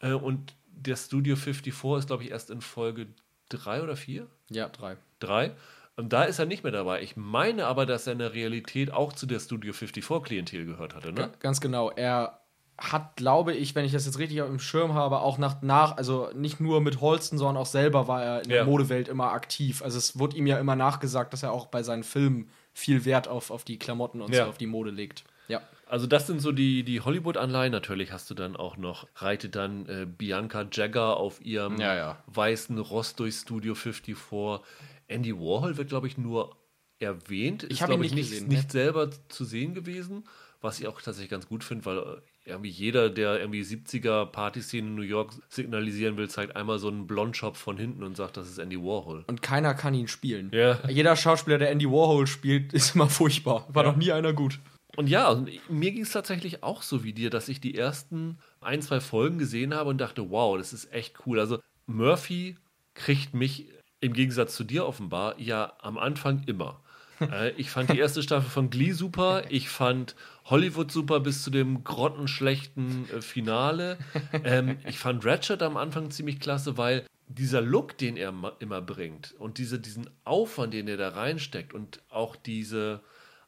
[0.00, 3.06] Äh, und der Studio 54 ist, glaube ich, erst in Folge
[3.48, 4.26] drei oder vier.
[4.50, 4.98] Ja, drei.
[5.20, 5.52] Drei.
[5.96, 7.02] Und da ist er nicht mehr dabei.
[7.02, 11.12] Ich meine aber, dass er in der Realität auch zu der Studio 54-Klientel gehört hatte,
[11.12, 11.20] ne?
[11.22, 11.90] Ja, ganz genau.
[11.90, 12.38] Er
[12.76, 15.96] hat, glaube ich, wenn ich das jetzt richtig auf dem Schirm habe, auch nach, nach
[15.96, 18.56] also nicht nur mit Holsten, sondern auch selber war er in Ja.
[18.58, 19.82] der Modewelt immer aktiv.
[19.82, 23.26] Also es wurde ihm ja immer nachgesagt, dass er auch bei seinen Filmen viel Wert
[23.28, 24.44] auf, auf die Klamotten und Ja.
[24.44, 25.24] so auf die Mode legt.
[25.48, 25.62] Ja.
[25.86, 27.72] Also das sind so die, die Hollywood-Anleihen.
[27.72, 32.22] Natürlich hast du dann auch noch, reitet dann äh, Bianca Jagger auf ihrem Ja, ja.
[32.26, 34.60] weißen Ross durch Studio 54.
[35.08, 36.54] Andy Warhol wird, glaube ich, nur
[37.00, 37.62] erwähnt.
[37.64, 38.70] Ist, hab ihn nicht nicht, gesehen, nicht ne?
[38.70, 40.24] selber zu sehen gewesen,
[40.60, 44.88] was ich auch tatsächlich ganz gut finde, weil äh, irgendwie jeder, der irgendwie 70er Partyszene
[44.88, 48.48] in New York signalisieren will, zeigt einmal so einen Blondshop von hinten und sagt, das
[48.48, 49.24] ist Andy Warhol.
[49.26, 50.50] Und keiner kann ihn spielen.
[50.52, 50.78] Ja.
[50.88, 53.66] Jeder Schauspieler, der Andy Warhol spielt, ist immer furchtbar.
[53.72, 53.90] War Ja.
[53.92, 54.58] noch nie einer gut.
[54.96, 58.38] Und ja, und mir ging es tatsächlich auch so wie dir, dass ich die ersten
[58.60, 61.38] ein, zwei Folgen gesehen habe und dachte, wow, das ist echt cool.
[61.38, 62.56] Also Murphy
[62.94, 63.66] kriegt mich
[64.00, 66.80] im Gegensatz zu dir offenbar ja am Anfang immer.
[67.20, 70.14] Äh, ich fand die erste Staffel von Glee super, ich fand
[70.50, 73.98] Hollywood super bis zu dem grottenschlechten äh, Finale.
[74.44, 79.34] Ähm, ich fand Ratchet am Anfang ziemlich klasse, weil dieser Look, den er immer bringt
[79.38, 83.00] und diese, diesen Aufwand, den er da reinsteckt und auch diese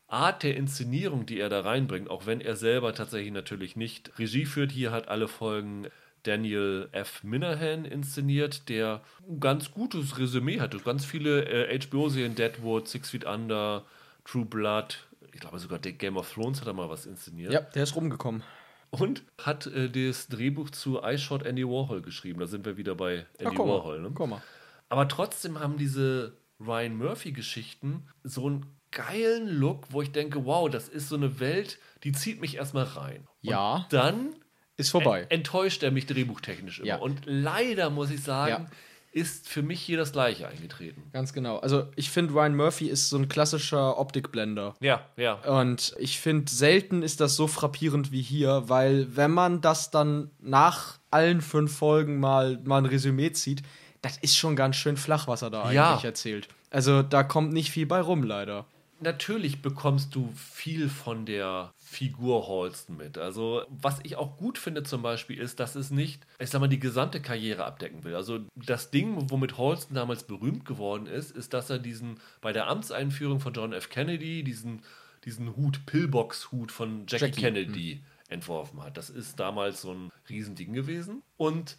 [0.08, 4.44] Art der Inszenierung, die er da reinbringt, auch wenn er selber tatsächlich natürlich nicht Regie
[4.44, 4.72] führt.
[4.72, 5.86] Hier hat alle Folgen
[6.24, 7.22] Daniel F.
[7.22, 10.78] Minahan inszeniert, der ein ganz gutes Resümee hatte.
[10.78, 13.84] Ganz viele äh, HBO-Serien, Deadwood, Six Feet Under,
[14.24, 14.98] True Blood,
[15.40, 17.50] ich glaube sogar der Game of Thrones hat er mal was inszeniert.
[17.50, 18.42] Ja, der ist rumgekommen.
[18.90, 22.40] Und hat äh, das Drehbuch zu I Shot Andy Warhol geschrieben.
[22.40, 24.00] Da sind wir wieder bei Andy mal, Warhol.
[24.02, 24.10] Ne?
[24.14, 24.42] Guck mal.
[24.90, 30.88] Aber trotzdem haben diese Ryan Murphy-Geschichten so einen geilen Look, wo ich denke, wow, das
[30.90, 33.26] ist so eine Welt, die zieht mich erstmal rein.
[33.40, 33.76] Ja.
[33.76, 34.34] Und dann
[34.76, 35.22] Ist vorbei.
[35.22, 36.88] en- enttäuscht er mich drehbuchtechnisch immer.
[36.88, 36.96] Ja.
[36.98, 38.70] Und leider muss ich sagen, Ja.
[39.12, 41.02] Ist für mich hier das Gleiche eingetreten.
[41.12, 41.58] Ganz genau.
[41.58, 44.74] Also ich finde, Ryan Murphy ist so ein klassischer Optikblender.
[44.80, 45.34] Ja, ja.
[45.34, 50.30] Und ich finde, selten ist das so frappierend wie hier, weil wenn man das dann
[50.40, 53.62] nach allen fünf Folgen mal, mal ein Resümee zieht,
[54.02, 56.00] das ist schon ganz schön flach, was er da eigentlich Ja.
[56.02, 56.48] erzählt.
[56.70, 58.64] Also da kommt nicht viel bei rum, leider.
[59.00, 63.18] Natürlich bekommst du viel von der Figur Holston mit.
[63.18, 66.68] Also, was ich auch gut finde zum Beispiel ist, dass es nicht, ich sag mal,
[66.68, 68.14] die gesamte Karriere abdecken will.
[68.14, 72.68] Also, das Ding, womit Holston damals berühmt geworden ist, ist, dass er diesen, bei der
[72.68, 73.90] Amtseinführung von John F.
[73.90, 74.82] Kennedy, diesen,
[75.24, 78.96] diesen Hut, Pillbox-Hut von Jackie, Jackie, Kennedy entworfen hat.
[78.96, 81.24] Das ist damals so ein Riesending gewesen.
[81.36, 81.76] Und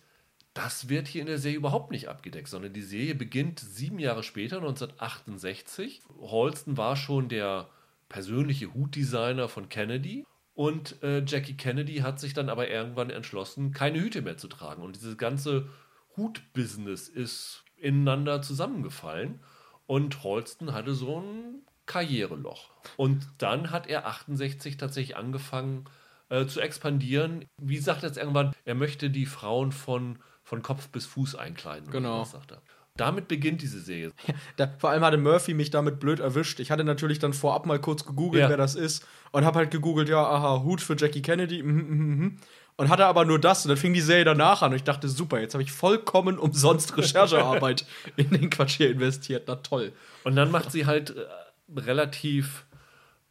[0.53, 4.23] das wird hier in der Serie überhaupt nicht abgedeckt, sondern die Serie beginnt sieben Jahre
[4.23, 6.01] später, 1968.
[6.19, 7.69] Holston war schon der
[8.11, 14.01] persönliche Hutdesigner von Kennedy und äh, Jackie Kennedy hat sich dann aber irgendwann entschlossen, keine
[14.01, 14.83] Hüte mehr zu tragen.
[14.83, 15.69] Und dieses ganze
[16.17, 19.39] Hutbusiness ist ineinander zusammengefallen
[19.87, 22.69] und Holston hatte so ein Karriereloch.
[22.97, 25.85] Und dann hat er 68 tatsächlich angefangen
[26.29, 27.45] äh, zu expandieren.
[27.57, 31.87] Wie sagt er jetzt irgendwann, er möchte die Frauen von, von Kopf bis Fuß einkleiden.
[31.87, 32.15] oder Genau.
[32.17, 32.61] sowas, sagt er.
[33.01, 34.11] Damit beginnt diese Serie.
[34.57, 36.59] Da, vor allem hatte Murphy mich damit blöd erwischt.
[36.59, 38.49] Ich hatte natürlich dann vorab mal kurz gegoogelt, Ja.
[38.49, 39.05] wer das ist.
[39.31, 41.63] Und habe halt gegoogelt, ja, aha, Hut für Jackie Kennedy.
[41.63, 42.37] Mhm, mhm, mhm.
[42.77, 43.65] Und hatte aber nur das.
[43.65, 44.71] Und dann fing die Serie danach an.
[44.71, 47.85] Und ich dachte, super, jetzt habe ich vollkommen umsonst Recherchearbeit
[48.17, 49.43] in den Quatsch hier investiert.
[49.47, 49.93] Na toll.
[50.23, 52.65] Und dann macht sie halt äh, relativ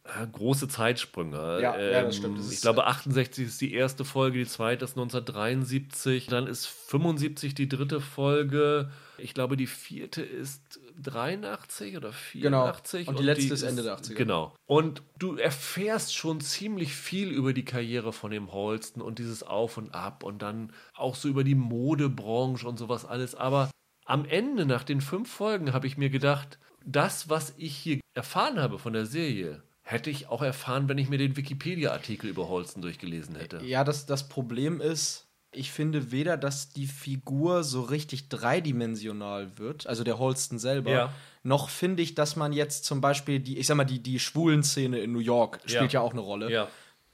[0.03, 1.59] äh, große Zeitsprünge.
[1.61, 2.39] Ja, ja, das stimmt.
[2.39, 7.53] Das ich glaube, 68 ist die erste Folge, die zweite ist 1973, dann ist 75
[7.53, 8.89] die dritte Folge.
[9.21, 13.07] Ich glaube, die vierte ist 83 oder 84.
[13.07, 14.15] Und die letzte ist Ende der 80er.
[14.15, 14.55] Genau.
[14.65, 19.77] Und du erfährst schon ziemlich viel über die Karriere von dem Holsten und dieses Auf
[19.77, 23.35] und Ab und dann auch so über die Modebranche und sowas alles.
[23.35, 23.69] Aber
[24.05, 28.59] am Ende, nach den fünf Folgen, habe ich mir gedacht, das, was ich hier erfahren
[28.59, 32.81] habe von der Serie, hätte ich auch erfahren, wenn ich mir den Wikipedia-Artikel über Holsten
[32.81, 33.63] durchgelesen hätte.
[33.63, 39.87] Ja, das, das Problem ist, ich finde weder, dass die Figur so richtig dreidimensional wird,
[39.87, 41.13] also der Holsten selber, Ja.
[41.43, 44.63] noch finde ich, dass man jetzt zum Beispiel die, ich sag mal, die, die schwulen
[44.63, 46.01] Szene in New York spielt ja, Ja.
[46.01, 46.51] auch eine Rolle.
[46.51, 46.67] Ja.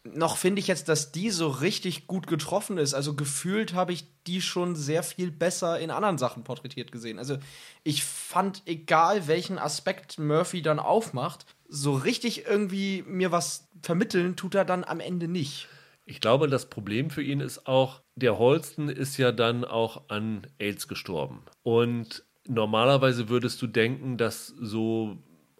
[0.03, 2.93] noch finde ich jetzt, dass die so richtig gut getroffen ist.
[2.93, 7.19] Also gefühlt habe ich die schon sehr viel besser in anderen Sachen porträtiert gesehen.
[7.19, 7.37] Also
[7.83, 14.55] ich fand, egal welchen Aspekt Murphy dann aufmacht, so richtig irgendwie mir was vermitteln tut
[14.55, 15.67] er dann am Ende nicht.
[16.05, 20.47] Ich glaube, das Problem für ihn ist auch, der Holsten ist ja dann auch an
[20.57, 21.43] AIDS gestorben.
[21.61, 25.17] Und normalerweise würdest du denken, dass so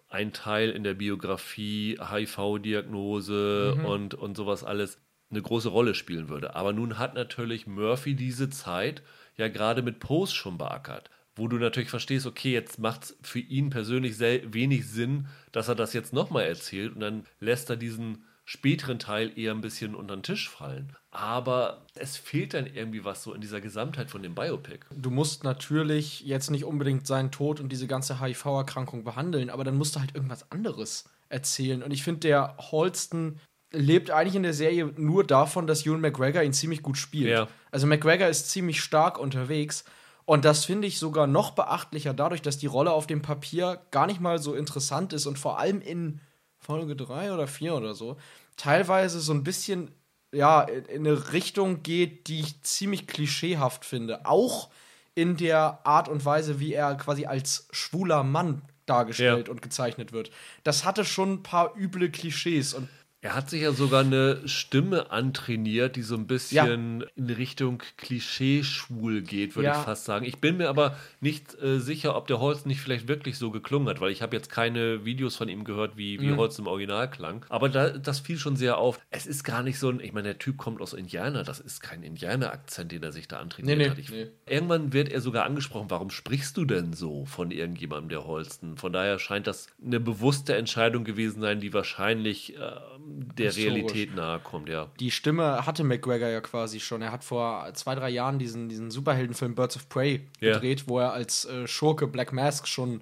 [0.08, 3.84] ein Teil in der Biografie, HIV-Diagnose mhm.
[3.84, 5.00] und, und sowas alles
[5.30, 6.56] eine große Rolle spielen würde.
[6.56, 9.02] Aber nun hat natürlich Murphy diese Zeit
[9.36, 13.38] ja gerade mit Post schon beackert, wo du natürlich verstehst, okay, jetzt macht es für
[13.38, 18.24] ihn persönlich wenig Sinn, dass er das jetzt nochmal erzählt und dann lässt er diesen
[18.48, 20.96] späteren Teil eher ein bisschen unter den Tisch fallen.
[21.10, 24.86] Aber es fehlt dann irgendwie was so in dieser Gesamtheit von dem Biopic.
[24.90, 29.76] Du musst natürlich jetzt nicht unbedingt seinen Tod und diese ganze HIV-Erkrankung behandeln, aber dann
[29.76, 31.82] musst du halt irgendwas anderes erzählen.
[31.82, 33.38] Und ich finde, der Holston
[33.70, 37.28] lebt eigentlich in der Serie nur davon, dass Ewan McGregor ihn ziemlich gut spielt.
[37.28, 37.48] Ja.
[37.70, 39.84] Also McGregor ist ziemlich stark unterwegs.
[40.24, 44.06] Und das finde ich sogar noch beachtlicher dadurch, dass die Rolle auf dem Papier gar
[44.06, 46.22] nicht mal so interessant ist und vor allem in
[46.68, 48.18] Folge 3 oder 4 oder so,
[48.58, 49.90] teilweise so ein bisschen
[50.32, 54.26] ja, in eine Richtung geht, die ich ziemlich klischeehaft finde.
[54.26, 54.68] Auch
[55.14, 59.52] in der Art und Weise, wie er quasi als schwuler Mann dargestellt ja.
[59.52, 60.30] und gezeichnet wird.
[60.62, 62.90] Das hatte schon ein paar üble Klischees und
[63.20, 67.08] er hat sich ja sogar eine Stimme antrainiert, die so ein bisschen ja.
[67.16, 69.78] in Richtung Klischee-schwul geht, würde ja.
[69.78, 70.24] ich fast sagen.
[70.24, 73.88] Ich bin mir aber nicht äh, sicher, ob der Holz nicht vielleicht wirklich so geklungen
[73.88, 76.36] hat, weil ich habe jetzt keine Videos von ihm gehört, wie, wie mhm.
[76.36, 77.44] Holz im Original klang.
[77.48, 79.00] Aber da, das fiel schon sehr auf.
[79.10, 81.80] Es ist gar nicht so ein, ich meine, der Typ kommt aus Indianer, das ist
[81.80, 83.98] kein Indianer-Akzent, den er sich da antrainiert nee, nee, hat.
[83.98, 84.28] Ich, nee.
[84.46, 88.76] Irgendwann wird er sogar angesprochen, warum sprichst du denn so von irgendjemandem, der Holsten?
[88.76, 92.60] Von daher scheint das eine bewusste Entscheidung gewesen sein, die wahrscheinlich äh,
[93.08, 94.88] der Realität nahe kommt, ja.
[95.00, 97.02] Die Stimme hatte McGregor ja quasi schon.
[97.02, 100.54] Er hat vor zwei, drei Jahren diesen, diesen Superheldenfilm Birds of Prey yeah.
[100.54, 103.00] gedreht, wo er als äh, Schurke Black Mask schon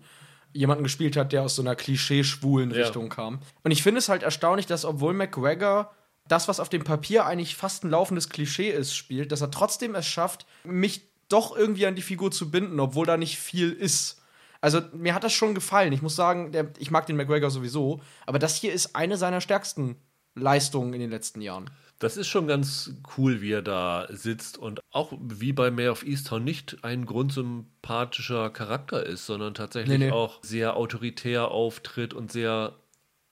[0.53, 2.83] jemanden gespielt hat, der aus so einer klischee-schwulen ja.
[2.83, 3.41] Richtung kam.
[3.63, 5.93] Und ich finde es halt erstaunlich, dass obwohl McGregor
[6.29, 9.95] das, was auf dem Papier eigentlich fast ein laufendes Klischee ist, spielt, dass er trotzdem
[9.95, 14.23] es schafft, mich doch irgendwie an die Figur zu binden, obwohl da nicht viel ist.
[14.61, 15.93] Also mir hat das schon gefallen.
[15.93, 19.41] Ich muss sagen, der, ich mag den McGregor sowieso, aber das hier ist eine seiner
[19.41, 19.97] stärksten
[20.35, 21.71] Leistungen in den letzten Jahren.
[21.99, 26.07] Das ist schon ganz cool, wie er da sitzt und auch wie bei Mayor of
[26.07, 30.13] Easttown nicht ein grundsympathischer Charakter ist, sondern tatsächlich nee, nee.
[30.13, 32.75] auch sehr autoritär auftritt und sehr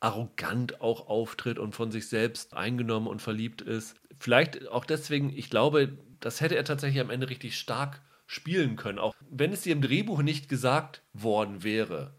[0.01, 3.97] arrogant auch auftritt und von sich selbst eingenommen und verliebt ist.
[4.18, 8.99] Vielleicht auch deswegen, ich glaube, das hätte er tatsächlich am Ende richtig stark spielen können,
[8.99, 12.14] auch wenn es dir im Drehbuch nicht gesagt worden wäre,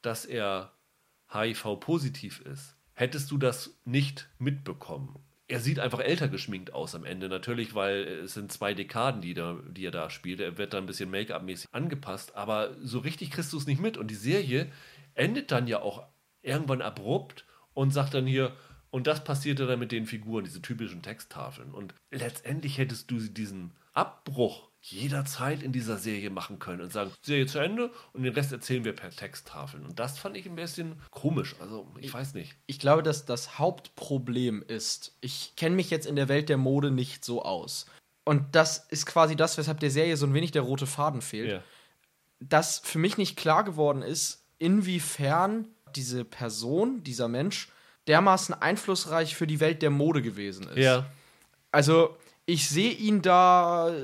[0.00, 0.72] dass er
[1.32, 5.18] HIV-positiv ist hättest du das nicht mitbekommen.
[5.48, 7.28] Er sieht einfach älter geschminkt aus am Ende.
[7.28, 10.40] Natürlich, weil es sind zwei Dekaden, die, da, die er da spielt.
[10.40, 13.96] Er wird da ein bisschen Make-up-mäßig angepasst, aber so richtig kriegst du es nicht mit.
[13.96, 14.70] Und die Serie
[15.14, 16.06] endet dann ja auch
[16.42, 17.44] irgendwann abrupt
[17.74, 18.56] und sagt dann hier,
[18.90, 21.72] und das passierte dann mit den Figuren, diese typischen Texttafeln.
[21.72, 27.46] Und letztendlich hättest du diesen Abbruch jederzeit in dieser Serie machen können und sagen, Serie
[27.46, 29.86] zu Ende und den Rest erzählen wir per Texttafeln.
[29.86, 31.54] Und das fand ich ein bisschen komisch.
[31.60, 32.56] Also, ich, ich weiß nicht.
[32.66, 36.90] Ich glaube, dass das Hauptproblem ist, ich kenne mich jetzt in der Welt der Mode
[36.90, 37.86] nicht so aus.
[38.24, 41.50] Und das ist quasi das, weshalb der Serie so ein wenig der rote Faden fehlt.
[41.50, 41.62] Ja.
[42.40, 47.68] Dass für mich nicht klar geworden ist, inwiefern diese Person, dieser Mensch,
[48.08, 50.78] dermaßen einflussreich für die Welt der Mode gewesen ist.
[50.78, 51.06] Ja.
[51.70, 52.16] Also,
[52.46, 53.94] ich sehe ihn da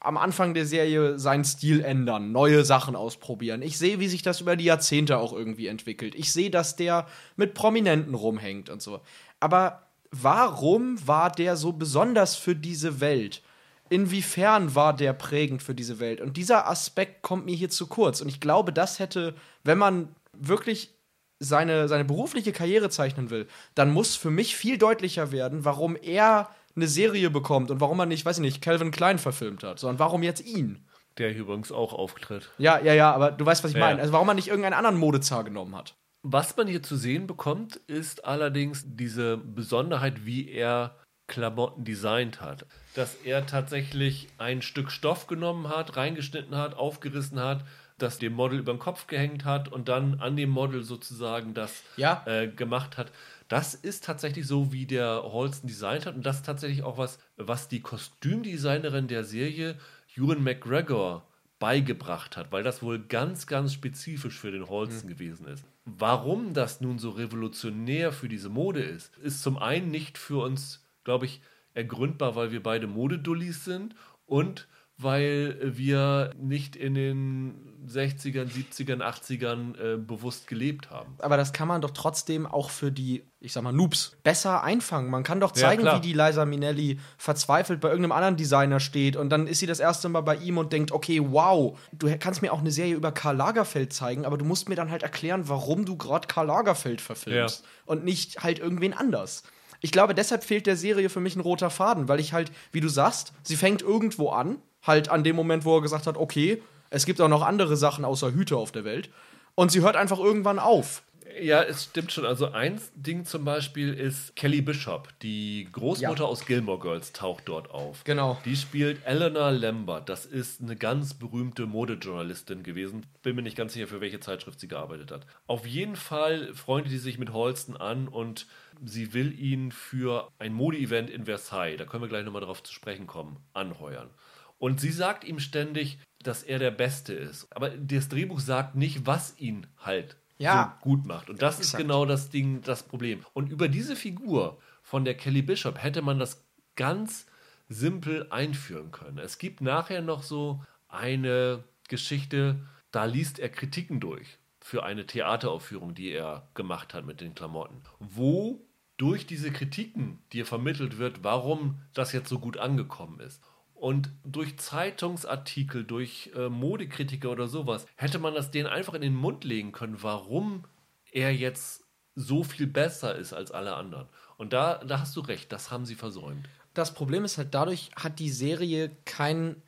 [0.00, 3.62] am Anfang der Serie seinen Stil ändern, neue Sachen ausprobieren.
[3.62, 6.14] Ich sehe, wie sich das über die Jahrzehnte auch irgendwie entwickelt.
[6.14, 7.06] Ich sehe, dass der
[7.36, 9.00] mit Prominenten rumhängt und so.
[9.40, 13.42] Aber warum war der so besonders für diese Welt?
[13.88, 16.20] Inwiefern war der prägend für diese Welt?
[16.20, 18.20] Und dieser Aspekt kommt mir hier zu kurz.
[18.20, 20.90] Und ich glaube, das hätte, wenn man wirklich
[21.38, 26.50] seine, seine berufliche Karriere zeichnen will, dann muss für mich viel deutlicher werden, warum er
[26.76, 29.98] eine Serie bekommt und warum man nicht, weiß ich nicht, Calvin Klein verfilmt hat, sondern
[29.98, 30.86] warum jetzt ihn.
[31.18, 32.50] Der hier übrigens auch auftritt.
[32.58, 33.84] Ja, ja, ja, aber du weißt, was ich ja.
[33.84, 34.00] meine.
[34.00, 35.96] Also warum man nicht irgendeinen anderen Modezar genommen hat.
[36.22, 40.96] Was man hier zu sehen bekommt, ist allerdings diese Besonderheit, wie er
[41.26, 42.66] Klamotten designt hat.
[42.94, 47.64] Dass er tatsächlich ein Stück Stoff genommen hat, reingeschnitten hat, aufgerissen hat,
[47.98, 51.82] das dem Model über den Kopf gehängt hat und dann an dem Model sozusagen das
[51.96, 52.22] ja.
[52.26, 53.10] äh, gemacht hat.
[53.48, 56.16] Das ist tatsächlich so, wie der Holsten designt hat.
[56.16, 59.76] Und das ist tatsächlich auch was, was die Kostümdesignerin der Serie,
[60.16, 61.26] Ewan McGregor,
[61.58, 65.12] beigebracht hat, weil das wohl ganz, ganz spezifisch für den Holsten mhm.
[65.12, 65.64] gewesen ist.
[65.84, 70.84] Warum das nun so revolutionär für diese Mode ist, ist zum einen nicht für uns,
[71.04, 71.40] glaube ich,
[71.72, 73.94] ergründbar, weil wir beide Modedullis sind
[74.26, 74.66] und
[74.98, 81.14] weil wir nicht in den 60ern, 70ern, 80ern äh, bewusst gelebt haben.
[81.18, 85.10] Aber das kann man doch trotzdem auch für die, ich sag mal, Noobs besser einfangen.
[85.10, 89.16] Man kann doch zeigen, ja, wie die Liza Minnelli verzweifelt bei irgendeinem anderen Designer steht
[89.16, 92.42] und dann ist sie das erste Mal bei ihm und denkt, okay, wow, du kannst
[92.42, 95.48] mir auch eine Serie über Karl Lagerfeld zeigen, aber du musst mir dann halt erklären,
[95.48, 97.68] warum du gerade Karl Lagerfeld verfilmst ja.
[97.84, 99.44] und nicht halt irgendwen anders.
[99.80, 102.80] Ich glaube, deshalb fehlt der Serie für mich ein roter Faden, weil ich halt, wie
[102.80, 106.62] du sagst, sie fängt irgendwo an, halt an dem Moment, wo er gesagt hat, okay,
[106.90, 109.10] es gibt auch noch andere Sachen außer Hüte auf der Welt.
[109.54, 111.02] Und sie hört einfach irgendwann auf.
[111.40, 112.24] Ja, es stimmt schon.
[112.24, 116.28] Also ein Ding zum Beispiel ist Kelly Bishop, die Großmutter ja.
[116.28, 118.04] aus Gilmore Girls, taucht dort auf.
[118.04, 118.38] Genau.
[118.44, 120.08] Die spielt Eleanor Lambert.
[120.08, 123.04] Das ist eine ganz berühmte Modejournalistin gewesen.
[123.22, 125.26] Bin mir nicht ganz sicher, für welche Zeitschrift sie gearbeitet hat.
[125.46, 128.46] Auf jeden Fall freundet sie sich mit Holsten an und
[128.84, 132.72] sie will ihn für ein Mode-Event in Versailles, da können wir gleich nochmal drauf zu
[132.72, 134.10] sprechen kommen, anheuern.
[134.58, 137.46] Und sie sagt ihm ständig, dass er der Beste ist.
[137.54, 140.76] Aber das Drehbuch sagt nicht, was ihn halt ja.
[140.80, 141.30] so gut macht.
[141.30, 141.74] Und das Exakt.
[141.74, 143.24] ist genau das Ding, das Problem.
[143.32, 146.44] Und über diese Figur von der Kelly Bishop hätte man das
[146.74, 147.26] ganz
[147.68, 149.18] simpel einführen können.
[149.18, 152.60] Es gibt nachher noch so eine Geschichte,
[152.92, 157.82] da liest er Kritiken durch für eine Theateraufführung, die er gemacht hat mit den Klamotten,
[157.98, 163.42] wo durch diese Kritiken dir vermittelt wird, warum das jetzt so gut angekommen ist.
[163.76, 169.14] Und durch Zeitungsartikel, durch äh, Modekritiker oder sowas, hätte man das denen einfach in den
[169.14, 170.64] Mund legen können, warum
[171.12, 174.08] er jetzt so viel besser ist als alle anderen.
[174.38, 176.48] Und da, da hast du recht, das haben sie versäumt.
[176.72, 179.62] Das Problem ist halt, dadurch hat die Serie keinen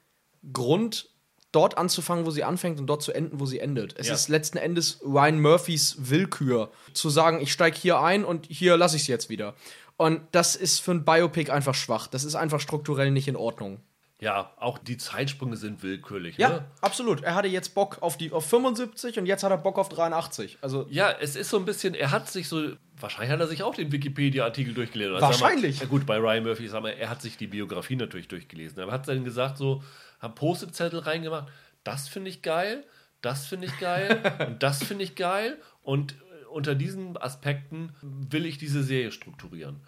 [0.52, 1.10] Grund,
[1.52, 3.94] dort anzufangen, wo sie anfängt und dort zu enden, wo sie endet.
[3.98, 4.14] Es ja.
[4.14, 8.96] ist letzten Endes Ryan Murphys Willkür, zu sagen, ich steige hier ein und hier lasse
[8.96, 9.54] ich es jetzt wieder.
[9.96, 12.06] Und das ist für ein Biopic einfach schwach.
[12.06, 13.80] Das ist einfach strukturell nicht in Ordnung.
[14.20, 16.38] Ja, auch die Zeitsprünge sind willkürlich.
[16.38, 16.64] Ja, ne?
[16.80, 17.22] absolut.
[17.22, 20.58] Er hatte jetzt Bock auf, die, auf 75 und jetzt hat er Bock auf 83.
[20.60, 23.62] Also ja, es ist so ein bisschen, er hat sich so, wahrscheinlich hat er sich
[23.62, 25.14] auch den Wikipedia-Artikel durchgelesen.
[25.14, 25.76] Also wahrscheinlich.
[25.76, 28.80] Mal, ja gut, bei Ryan Murphy, sag mal, er hat sich die Biografie natürlich durchgelesen.
[28.80, 29.84] Aber hat dann gesagt, so,
[30.18, 31.48] haben Post-it-Zettel reingemacht,
[31.84, 32.84] das finde ich geil,
[33.22, 35.58] das finde ich geil und das finde ich geil.
[35.82, 39.80] Und äh, unter diesen Aspekten will ich diese Serie strukturieren.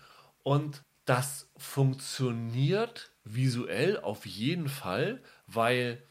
[0.45, 6.02] Und das funktioniert visuell auf jeden Fall, weil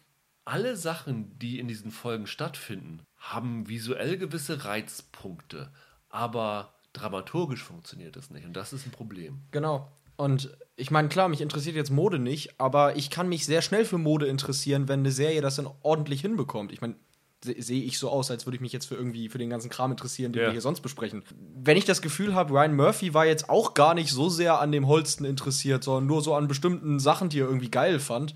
[0.45, 5.71] alle Sachen, die in diesen Folgen stattfinden, haben visuell gewisse Reizpunkte,
[6.09, 9.41] aber dramaturgisch funktioniert es nicht und das ist ein Problem.
[9.51, 9.91] Genau.
[10.15, 13.85] Und ich meine, klar, mich interessiert jetzt Mode nicht, aber ich kann mich sehr schnell
[13.85, 16.73] für Mode interessieren, wenn eine Serie das dann ordentlich hinbekommt.
[16.73, 16.95] Ich meine,
[17.43, 19.91] sehe ich so aus, als würde ich mich jetzt für irgendwie für den ganzen Kram
[19.91, 20.47] interessieren, den ja.
[20.47, 21.23] wir hier sonst besprechen.
[21.55, 24.71] Wenn ich das Gefühl habe, Ryan Murphy war jetzt auch gar nicht so sehr an
[24.71, 28.35] dem Holsten interessiert, sondern nur so an bestimmten Sachen, die er irgendwie geil fand,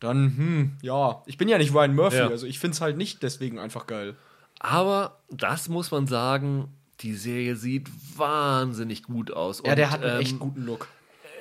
[0.00, 2.28] dann, hm, ja, ich bin ja nicht Ryan Murphy, ja.
[2.28, 4.16] also ich finde es halt nicht deswegen einfach geil.
[4.58, 6.68] Aber das muss man sagen,
[7.00, 9.62] die Serie sieht wahnsinnig gut aus.
[9.64, 10.88] Ja, Und, der hat einen ähm, echt guten Look.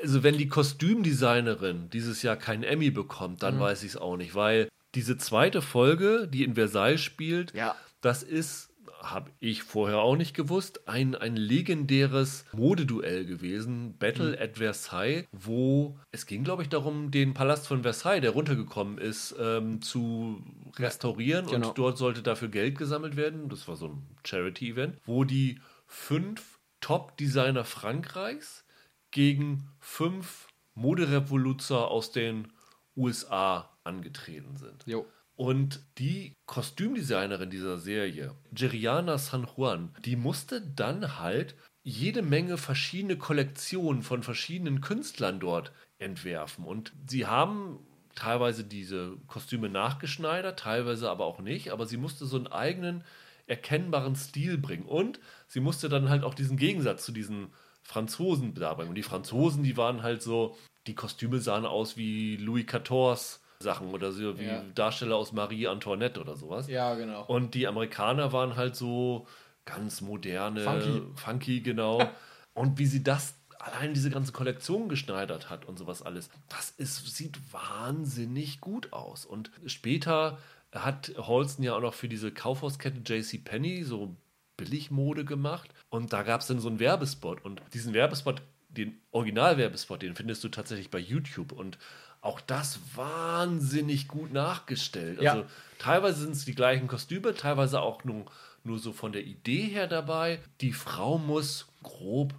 [0.02, 3.62] Also, wenn die Kostümdesignerin dieses Jahr keinen Emmy bekommt, dann mhm.
[3.62, 7.76] weiß ich es auch nicht, weil diese zweite Folge, die in Versailles spielt, ja.
[8.02, 8.72] das ist
[9.04, 14.38] habe ich vorher auch nicht gewusst, ein, ein legendäres Modeduell gewesen, Battle mhm.
[14.40, 19.36] at Versailles, wo es ging, glaube ich, darum, den Palast von Versailles, der runtergekommen ist,
[19.40, 20.44] ähm, zu
[20.78, 21.70] restaurieren genau.
[21.70, 23.50] und dort sollte dafür Geld gesammelt werden.
[23.50, 28.66] Das war so ein Charity-Event, wo die fünf Top-Designer Frankreichs
[29.12, 32.48] gegen fünf Moderevoluzer aus den
[32.96, 34.84] USA angetreten sind.
[34.86, 35.06] Jo.
[35.36, 43.18] Und die Kostümdesignerin dieser Serie, Geriana San Juan, die musste dann halt jede Menge verschiedene
[43.18, 46.64] Kollektionen von verschiedenen Künstlern dort entwerfen.
[46.66, 47.80] Und sie haben
[48.16, 51.72] teilweise diese Kostüme nachgeschneidert, teilweise aber auch nicht.
[51.72, 53.04] Aber sie musste so einen eigenen
[53.48, 54.86] erkennbaren Stil bringen.
[54.86, 57.48] Und sie musste dann halt auch diesen Gegensatz zu diesen
[57.82, 58.90] Franzosen darbringen.
[58.90, 60.56] Und die Franzosen, die waren halt so,
[60.88, 64.64] die Kostüme sahen aus wie Louis XIV Sachen oder so wie ja.
[64.76, 66.68] Darsteller aus Marie Antoinette oder sowas.
[66.68, 67.26] Ja, genau.
[67.26, 69.28] Und die Amerikaner waren halt so
[69.66, 72.02] ganz moderne, funky, funky genau.
[72.54, 77.16] und wie sie das allein diese ganze Kollektion geschneidert hat und sowas alles, das ist,
[77.16, 79.26] sieht wahnsinnig gut aus.
[79.26, 80.40] Und später
[80.74, 84.16] hat Holsten ja auch noch für diese Kaufhauskette JC Penney so
[84.58, 85.70] Billigmode gemacht.
[85.90, 87.44] Und da gab es dann so einen Werbespot.
[87.44, 91.78] Und diesen Werbespot den Originalwerbespot, den findest du tatsächlich bei YouTube und
[92.22, 95.20] auch das wahnsinnig gut nachgestellt.
[95.20, 95.48] Also Ja.
[95.80, 98.26] teilweise sind es die gleichen Kostüme, teilweise auch nur,
[98.64, 100.40] nur so von der Idee her dabei.
[100.62, 102.36] Die Frau muss grob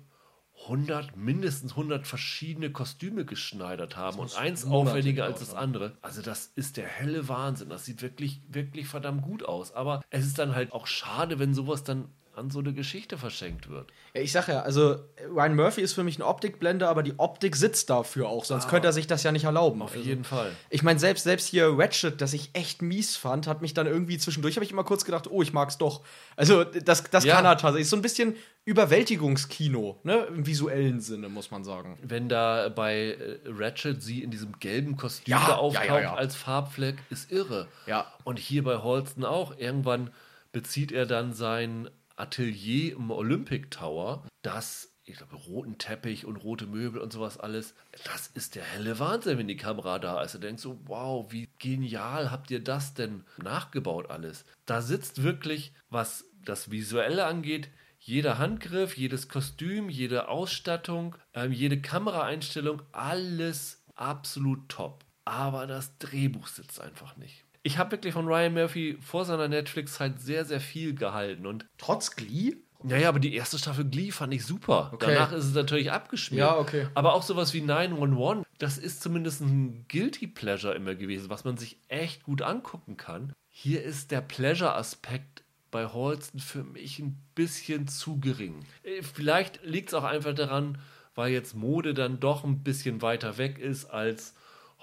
[0.69, 5.97] 100, mindestens 100 verschiedene Kostüme geschneidert haben und eins aufwendiger als das andere.
[6.03, 7.69] Also das ist der helle Wahnsinn.
[7.69, 9.73] Das sieht wirklich, wirklich verdammt gut aus.
[9.73, 13.69] Aber es ist dann halt auch schade, wenn sowas dann an so eine Geschichte verschenkt
[13.69, 13.91] wird.
[14.15, 14.97] Ja, ich sag ja, also
[15.35, 18.89] Ryan Murphy ist für mich ein Optikblender, aber die Optik sitzt dafür auch, sonst könnte
[18.89, 19.83] er sich das ja nicht erlauben.
[19.83, 20.51] Auf Also, jeden Fall.
[20.71, 24.19] Ich meine, selbst, selbst hier Ratchet, das ich echt mies fand, hat mich dann irgendwie
[24.19, 26.03] zwischendurch, habe ich immer kurz gedacht, oh, ich mag's doch.
[26.37, 27.37] Also, das, das Ja.
[27.37, 27.89] kann er tatsächlich.
[27.89, 30.27] So ein bisschen Überwältigungskino, ne?
[30.29, 31.99] Im visuellen Sinne, muss man sagen.
[32.03, 36.97] Wenn da bei äh, Ratchet sie in diesem gelben Kostüm Ja, da auftaucht als Farbfleck,
[37.11, 37.69] ist irre.
[37.87, 38.07] Ja.
[38.25, 39.57] Und hier bei Holston auch.
[39.59, 40.11] Irgendwann
[40.53, 46.67] bezieht er dann sein Atelier im Olympic Tower, das, ich glaube, roten Teppich und rote
[46.67, 47.75] Möbel und sowas alles.
[48.05, 50.35] Das ist der helle Wahnsinn, wenn die Kamera da ist.
[50.35, 54.45] Du denkst so, wow, wie genial habt ihr das denn nachgebaut alles?
[54.67, 57.71] Da sitzt wirklich, was das Visuelle angeht,
[58.05, 65.05] jeder Handgriff, jedes Kostüm, jede Ausstattung, ähm, jede Kameraeinstellung, alles absolut top.
[65.25, 67.45] Aber das Drehbuch sitzt einfach nicht.
[67.63, 71.47] Ich habe wirklich von Ryan Murphy vor seiner Netflix-Zeit sehr, sehr viel gehalten.
[71.47, 72.57] Und Trotz Glee?
[72.83, 74.91] naja, aber die erste Staffel Glee fand ich super.
[74.93, 75.15] Okay.
[75.15, 76.41] Danach ist es natürlich abgeschmiert.
[76.41, 76.89] Ja, okay.
[76.95, 81.57] Aber auch sowas wie 911, das ist zumindest ein Guilty Pleasure immer gewesen, was man
[81.57, 83.33] sich echt gut angucken kann.
[83.49, 88.65] Hier ist der Pleasure-Aspekt bei Holston für mich ein bisschen zu gering.
[88.83, 90.79] Äh, Vielleicht liegt es auch einfach daran,
[91.15, 94.35] weil jetzt Mode dann doch ein bisschen weiter weg ist als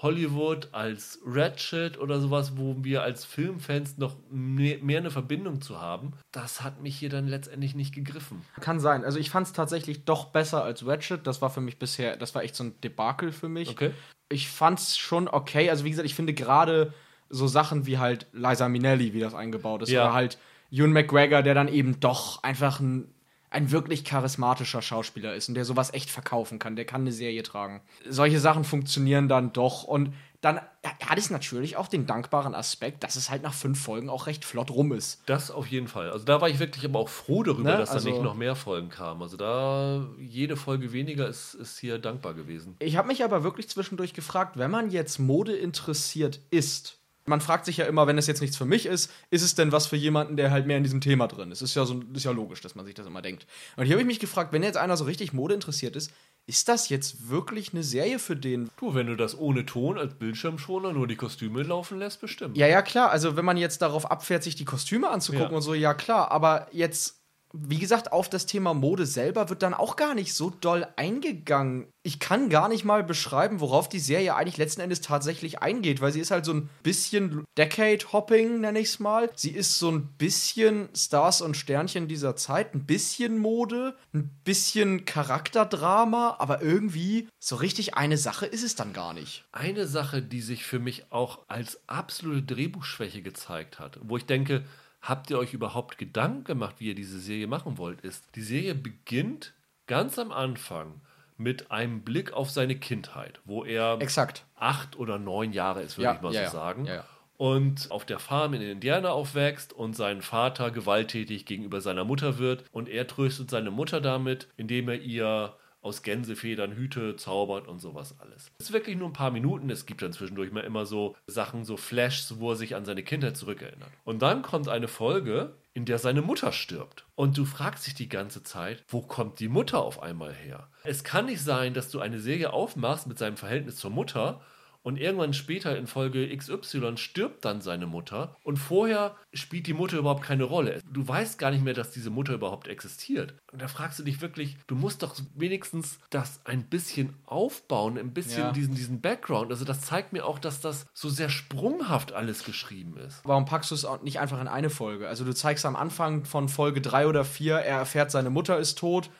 [0.02, 5.80] Hollywood, als Ratchet oder sowas, wo wir als Filmfans noch mehr, mehr eine Verbindung zu
[5.80, 6.12] haben.
[6.32, 8.42] Das hat mich hier dann letztendlich nicht gegriffen.
[8.60, 9.04] Kann sein.
[9.04, 11.26] Also, ich fand es tatsächlich doch besser als Ratchet.
[11.26, 13.68] Das war für mich bisher, das war echt so ein Debakel für mich.
[13.70, 13.90] Okay.
[14.30, 15.68] ich fand's schon okay.
[15.70, 16.94] Also wie gesagt, ich finde gerade
[17.28, 20.04] so Sachen wie halt Liza Minnelli, wie das eingebaut ist, Ja.
[20.04, 20.38] oder halt
[20.70, 23.12] Ewan McGregor, der dann eben doch einfach ein,
[23.50, 26.76] ein wirklich charismatischer Schauspieler ist und der sowas echt verkaufen kann.
[26.76, 27.80] Der kann eine Serie tragen.
[28.08, 30.58] Solche Sachen funktionieren dann doch und dann
[31.04, 34.44] hat es natürlich auch den dankbaren Aspekt, dass es halt nach fünf Folgen auch recht
[34.46, 35.20] flott rum ist.
[35.26, 36.10] Das auf jeden Fall.
[36.10, 38.34] Also da war ich wirklich aber auch froh darüber, Ne, dass also- da nicht noch
[38.34, 39.20] mehr Folgen kamen.
[39.20, 42.76] Also da jede Folge weniger ist, ist hier dankbar gewesen.
[42.78, 46.99] Ich habe mich aber wirklich zwischendurch gefragt, wenn man jetzt Mode interessiert ist,
[47.30, 49.72] man fragt sich ja immer, wenn es jetzt nichts für mich ist, ist es denn
[49.72, 51.62] was für jemanden, der halt mehr in diesem Thema drin ist?
[51.62, 53.46] Ist ja so ist ja logisch, dass man sich das immer denkt.
[53.76, 56.12] Und hier habe ich mich gefragt, wenn jetzt einer so richtig Mode interessiert ist,
[56.46, 58.70] ist das jetzt wirklich eine Serie für den?
[58.78, 62.56] Du, wenn du das ohne Ton als Bildschirmschoner nur die Kostüme laufen lässt, bestimmt.
[62.56, 63.10] Ja, ja, klar.
[63.10, 65.56] Also, wenn man jetzt darauf abfährt, sich die Kostüme anzugucken Ja.
[65.56, 66.30] und so, ja, klar.
[66.32, 67.19] Aber jetzt,
[67.52, 71.88] wie gesagt, auf das Thema Mode selber wird dann auch gar nicht so doll eingegangen.
[72.02, 76.12] Ich kann gar nicht mal beschreiben, worauf die Serie eigentlich letzten Endes tatsächlich eingeht, weil
[76.12, 79.30] sie ist halt so ein bisschen Decade-Hopping, nenne ich es mal.
[79.34, 85.04] Sie ist so ein bisschen Stars und Sternchen dieser Zeit, ein bisschen Mode, ein bisschen
[85.04, 89.44] Charakterdrama, aber irgendwie so richtig eine Sache ist es dann gar nicht.
[89.52, 94.64] Eine Sache, die sich für mich auch als absolute Drehbuchschwäche gezeigt hat, wo ich denke,
[95.00, 98.74] habt ihr euch überhaupt Gedanken gemacht, wie ihr diese Serie machen wollt, ist, die Serie
[98.74, 99.54] beginnt
[99.86, 101.00] ganz am Anfang
[101.36, 104.44] mit einem Blick auf seine Kindheit, wo er Exakt.
[104.56, 106.84] acht oder neun Jahre ist, würde Ja, ich mal ja, so sagen.
[106.84, 107.04] Ja.
[107.38, 112.64] Und auf der Farm in Indiana aufwächst und sein Vater gewalttätig gegenüber seiner Mutter wird.
[112.70, 118.16] Und er tröstet seine Mutter damit, indem er ihr aus Gänsefedern Hüte zaubert und sowas
[118.20, 118.50] alles.
[118.58, 119.70] Es ist wirklich nur ein paar Minuten.
[119.70, 123.02] Es gibt dann zwischendurch mal immer so Sachen, so Flashs, wo er sich an seine
[123.02, 123.90] Kindheit zurückerinnert.
[124.04, 127.06] Und dann kommt eine Folge, in der seine Mutter stirbt.
[127.14, 130.68] Und du fragst dich die ganze Zeit, wo kommt die Mutter auf einmal her?
[130.84, 134.40] Es kann nicht sein, dass du eine Serie aufmachst mit seinem Verhältnis zur Mutter
[134.82, 139.98] und irgendwann später in Folge XY stirbt dann seine Mutter und vorher spielt die Mutter
[139.98, 140.80] überhaupt keine Rolle.
[140.90, 143.34] Du weißt gar nicht mehr, dass diese Mutter überhaupt existiert.
[143.52, 148.12] Und da fragst du dich wirklich, du musst doch wenigstens das ein bisschen aufbauen, ein
[148.14, 148.52] bisschen Ja.
[148.52, 149.50] diesen, diesen Background.
[149.50, 153.20] Also das zeigt mir auch, dass das so sehr sprunghaft alles geschrieben ist.
[153.24, 155.08] Warum packst du es nicht einfach in eine Folge?
[155.08, 158.78] Also du zeigst am Anfang von Folge 3 oder 4, er erfährt, seine Mutter ist
[158.78, 159.10] tot.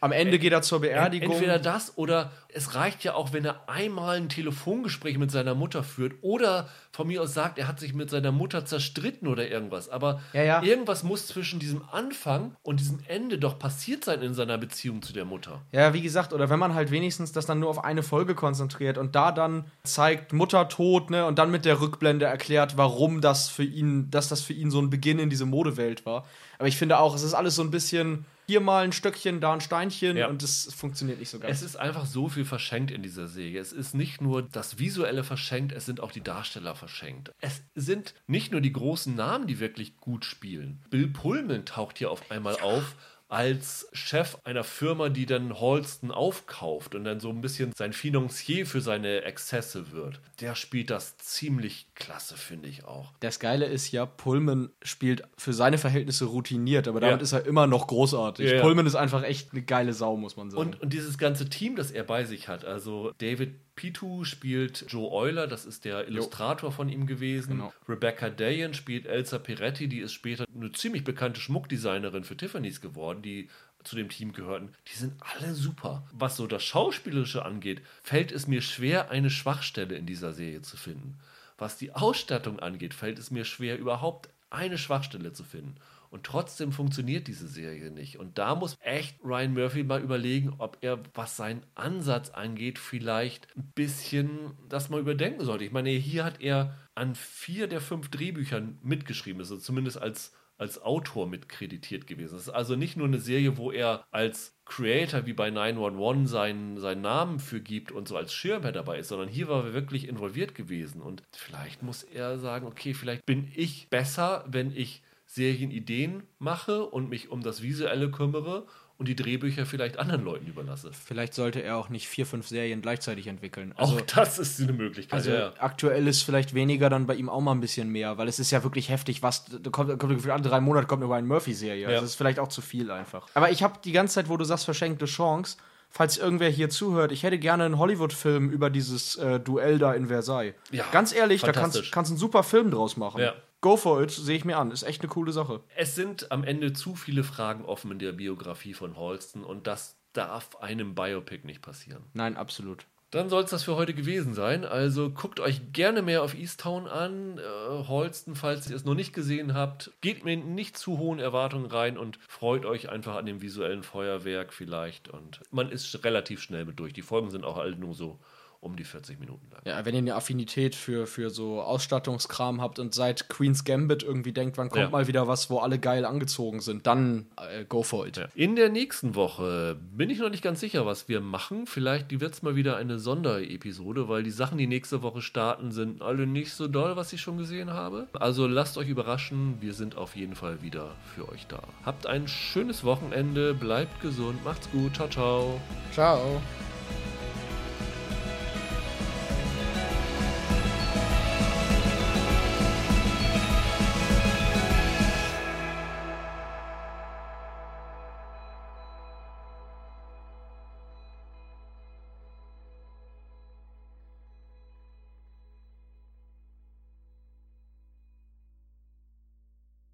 [0.00, 1.32] Am Ende geht er zur Beerdigung.
[1.32, 5.82] Entweder das oder es reicht ja auch, wenn er einmal ein Telefongespräch mit seiner Mutter
[5.82, 9.88] führt oder von mir aus sagt, er hat sich mit seiner Mutter zerstritten oder irgendwas.
[9.88, 10.62] Aber Ja, ja.
[10.62, 15.12] irgendwas muss zwischen diesem Anfang und diesem Ende doch passiert sein in seiner Beziehung zu
[15.12, 15.62] der Mutter.
[15.72, 18.98] ja, wie gesagt, oder wenn man halt wenigstens das dann nur auf eine Folge konzentriert
[18.98, 23.48] und da dann zeigt, Mutter tot, ne, und dann mit der Rückblende erklärt, warum das
[23.48, 26.24] für ihn, dass das für ihn so ein Beginn in diese Modewelt war.
[26.58, 29.52] Aber ich finde auch, es ist alles so ein bisschen hier mal ein Stöckchen, da
[29.52, 30.28] ein Steinchen Ja.
[30.28, 31.52] und es funktioniert nicht so ganz.
[31.54, 33.60] Es ist einfach so viel verschenkt in dieser Serie.
[33.60, 37.30] Es ist nicht nur das Visuelle verschenkt, es sind auch die Darsteller verschenkt.
[37.40, 40.82] Es sind nicht nur die großen Namen, die wirklich gut spielen.
[40.88, 42.96] Bill Pullman taucht hier auf einmal auf
[43.28, 48.64] als Chef einer Firma, die dann Halston aufkauft und dann so ein bisschen sein Financier
[48.66, 50.20] für seine Exzesse wird.
[50.40, 53.12] Der spielt das ziemlich klasse, finde ich auch.
[53.20, 57.22] Das Geile ist ja, Pullman spielt für seine Verhältnisse routiniert, aber damit Ja.
[57.22, 58.50] ist er immer noch großartig.
[58.50, 58.60] Ja.
[58.62, 60.62] Pullman ist einfach echt eine geile Sau, muss man sagen.
[60.62, 65.08] Und, und dieses ganze Team, das er bei sich hat, also David Pitu spielt Joe
[65.12, 67.50] Euler, das ist der Illustrator von ihm gewesen.
[67.50, 67.72] Genau.
[67.88, 73.22] Rebecca Dayan spielt Elsa Peretti, die ist später eine ziemlich bekannte Schmuckdesignerin für Tiffany's geworden,
[73.22, 73.48] die
[73.84, 74.72] zu dem Team gehörten.
[74.88, 76.04] Die sind alle super.
[76.12, 80.76] Was so das Schauspielerische angeht, fällt es mir schwer, eine Schwachstelle in dieser Serie zu
[80.76, 81.16] finden.
[81.56, 85.76] Was die Ausstattung angeht, fällt es mir schwer, überhaupt eine Schwachstelle zu finden.
[86.10, 88.18] Und trotzdem funktioniert diese Serie nicht.
[88.18, 93.48] Und da muss echt Ryan Murphy mal überlegen, ob er, was seinen Ansatz angeht, vielleicht
[93.56, 95.64] ein bisschen das mal überdenken sollte.
[95.64, 100.82] Ich meine, hier hat er an vier der fünf Drehbüchern mitgeschrieben, also zumindest als, als
[100.82, 102.36] Autor mitkreditiert gewesen.
[102.36, 106.78] Es ist also nicht nur eine Serie, wo er als Creator wie bei 911 seinen,
[106.78, 110.08] seinen Namen für gibt und so als Schirmherr dabei ist, sondern hier war er wirklich
[110.08, 111.00] involviert gewesen.
[111.00, 117.10] Und vielleicht muss er sagen, okay, vielleicht bin ich besser, wenn ich Serienideen mache und
[117.10, 118.66] mich um das Visuelle kümmere
[118.96, 120.90] und die Drehbücher vielleicht anderen Leuten überlasse.
[120.92, 123.72] Vielleicht sollte er auch nicht vier, fünf Serien gleichzeitig entwickeln.
[123.76, 125.12] Also, Auch das ist eine Möglichkeit.
[125.12, 128.26] also ja, aktuell ist vielleicht weniger, dann bei ihm auch mal ein bisschen mehr, weil
[128.26, 131.12] es ist ja wirklich heftig, was da kommt, kommt gefühlt alle drei Monate kommt eine
[131.12, 131.82] Ryan Murphy-Serie.
[131.82, 131.88] Ja.
[131.88, 133.28] Also das ist vielleicht auch zu viel einfach.
[133.34, 135.58] Aber ich habe die ganze Zeit, wo du sagst, verschenkte Chance,
[135.90, 140.06] falls irgendwer hier zuhört, ich hätte gerne einen Hollywood-Film über dieses äh, Duell da in
[140.06, 140.54] Versailles.
[140.72, 143.20] Ja, Ganz ehrlich, da kannst kannst einen super Film draus machen.
[143.20, 143.34] Ja.
[143.60, 144.70] Go for it, sehe ich mir an.
[144.70, 145.60] Ist echt eine coole Sache.
[145.74, 149.96] Es sind am Ende zu viele Fragen offen in der Biografie von Holston und das
[150.12, 152.04] darf einem Biopic nicht passieren.
[152.12, 152.86] Nein, absolut.
[153.10, 154.66] Dann soll es das für heute gewesen sein.
[154.66, 157.38] Also guckt euch gerne mehr auf Easttown an.
[157.38, 161.66] Äh, Holston, falls ihr es noch nicht gesehen habt, geht mit nicht zu hohen Erwartungen
[161.66, 165.08] rein und freut euch einfach an dem visuellen Feuerwerk vielleicht.
[165.08, 166.92] Und man ist relativ schnell mit durch.
[166.92, 168.20] Die Folgen sind auch alle nur so
[168.60, 169.60] um die 40 Minuten lang.
[169.64, 174.32] Ja, wenn ihr eine Affinität für, für so Ausstattungskram habt und seit Queen's Gambit irgendwie
[174.32, 174.90] denkt, wann kommt Ja.
[174.90, 178.20] mal wieder was, wo alle geil angezogen sind, dann äh, go for it.
[178.34, 181.66] In der nächsten Woche bin ich noch nicht ganz sicher, was wir machen.
[181.66, 186.02] Vielleicht wird es mal wieder eine Sonderepisode, weil die Sachen, die nächste Woche starten, sind
[186.02, 188.08] alle nicht so doll, was ich schon gesehen habe.
[188.14, 189.58] Also lasst euch überraschen.
[189.60, 191.60] Wir sind auf jeden Fall wieder für euch da.
[191.84, 195.60] Habt ein schönes Wochenende, bleibt gesund, macht's gut, ciao, ciao.
[195.92, 196.40] Ciao.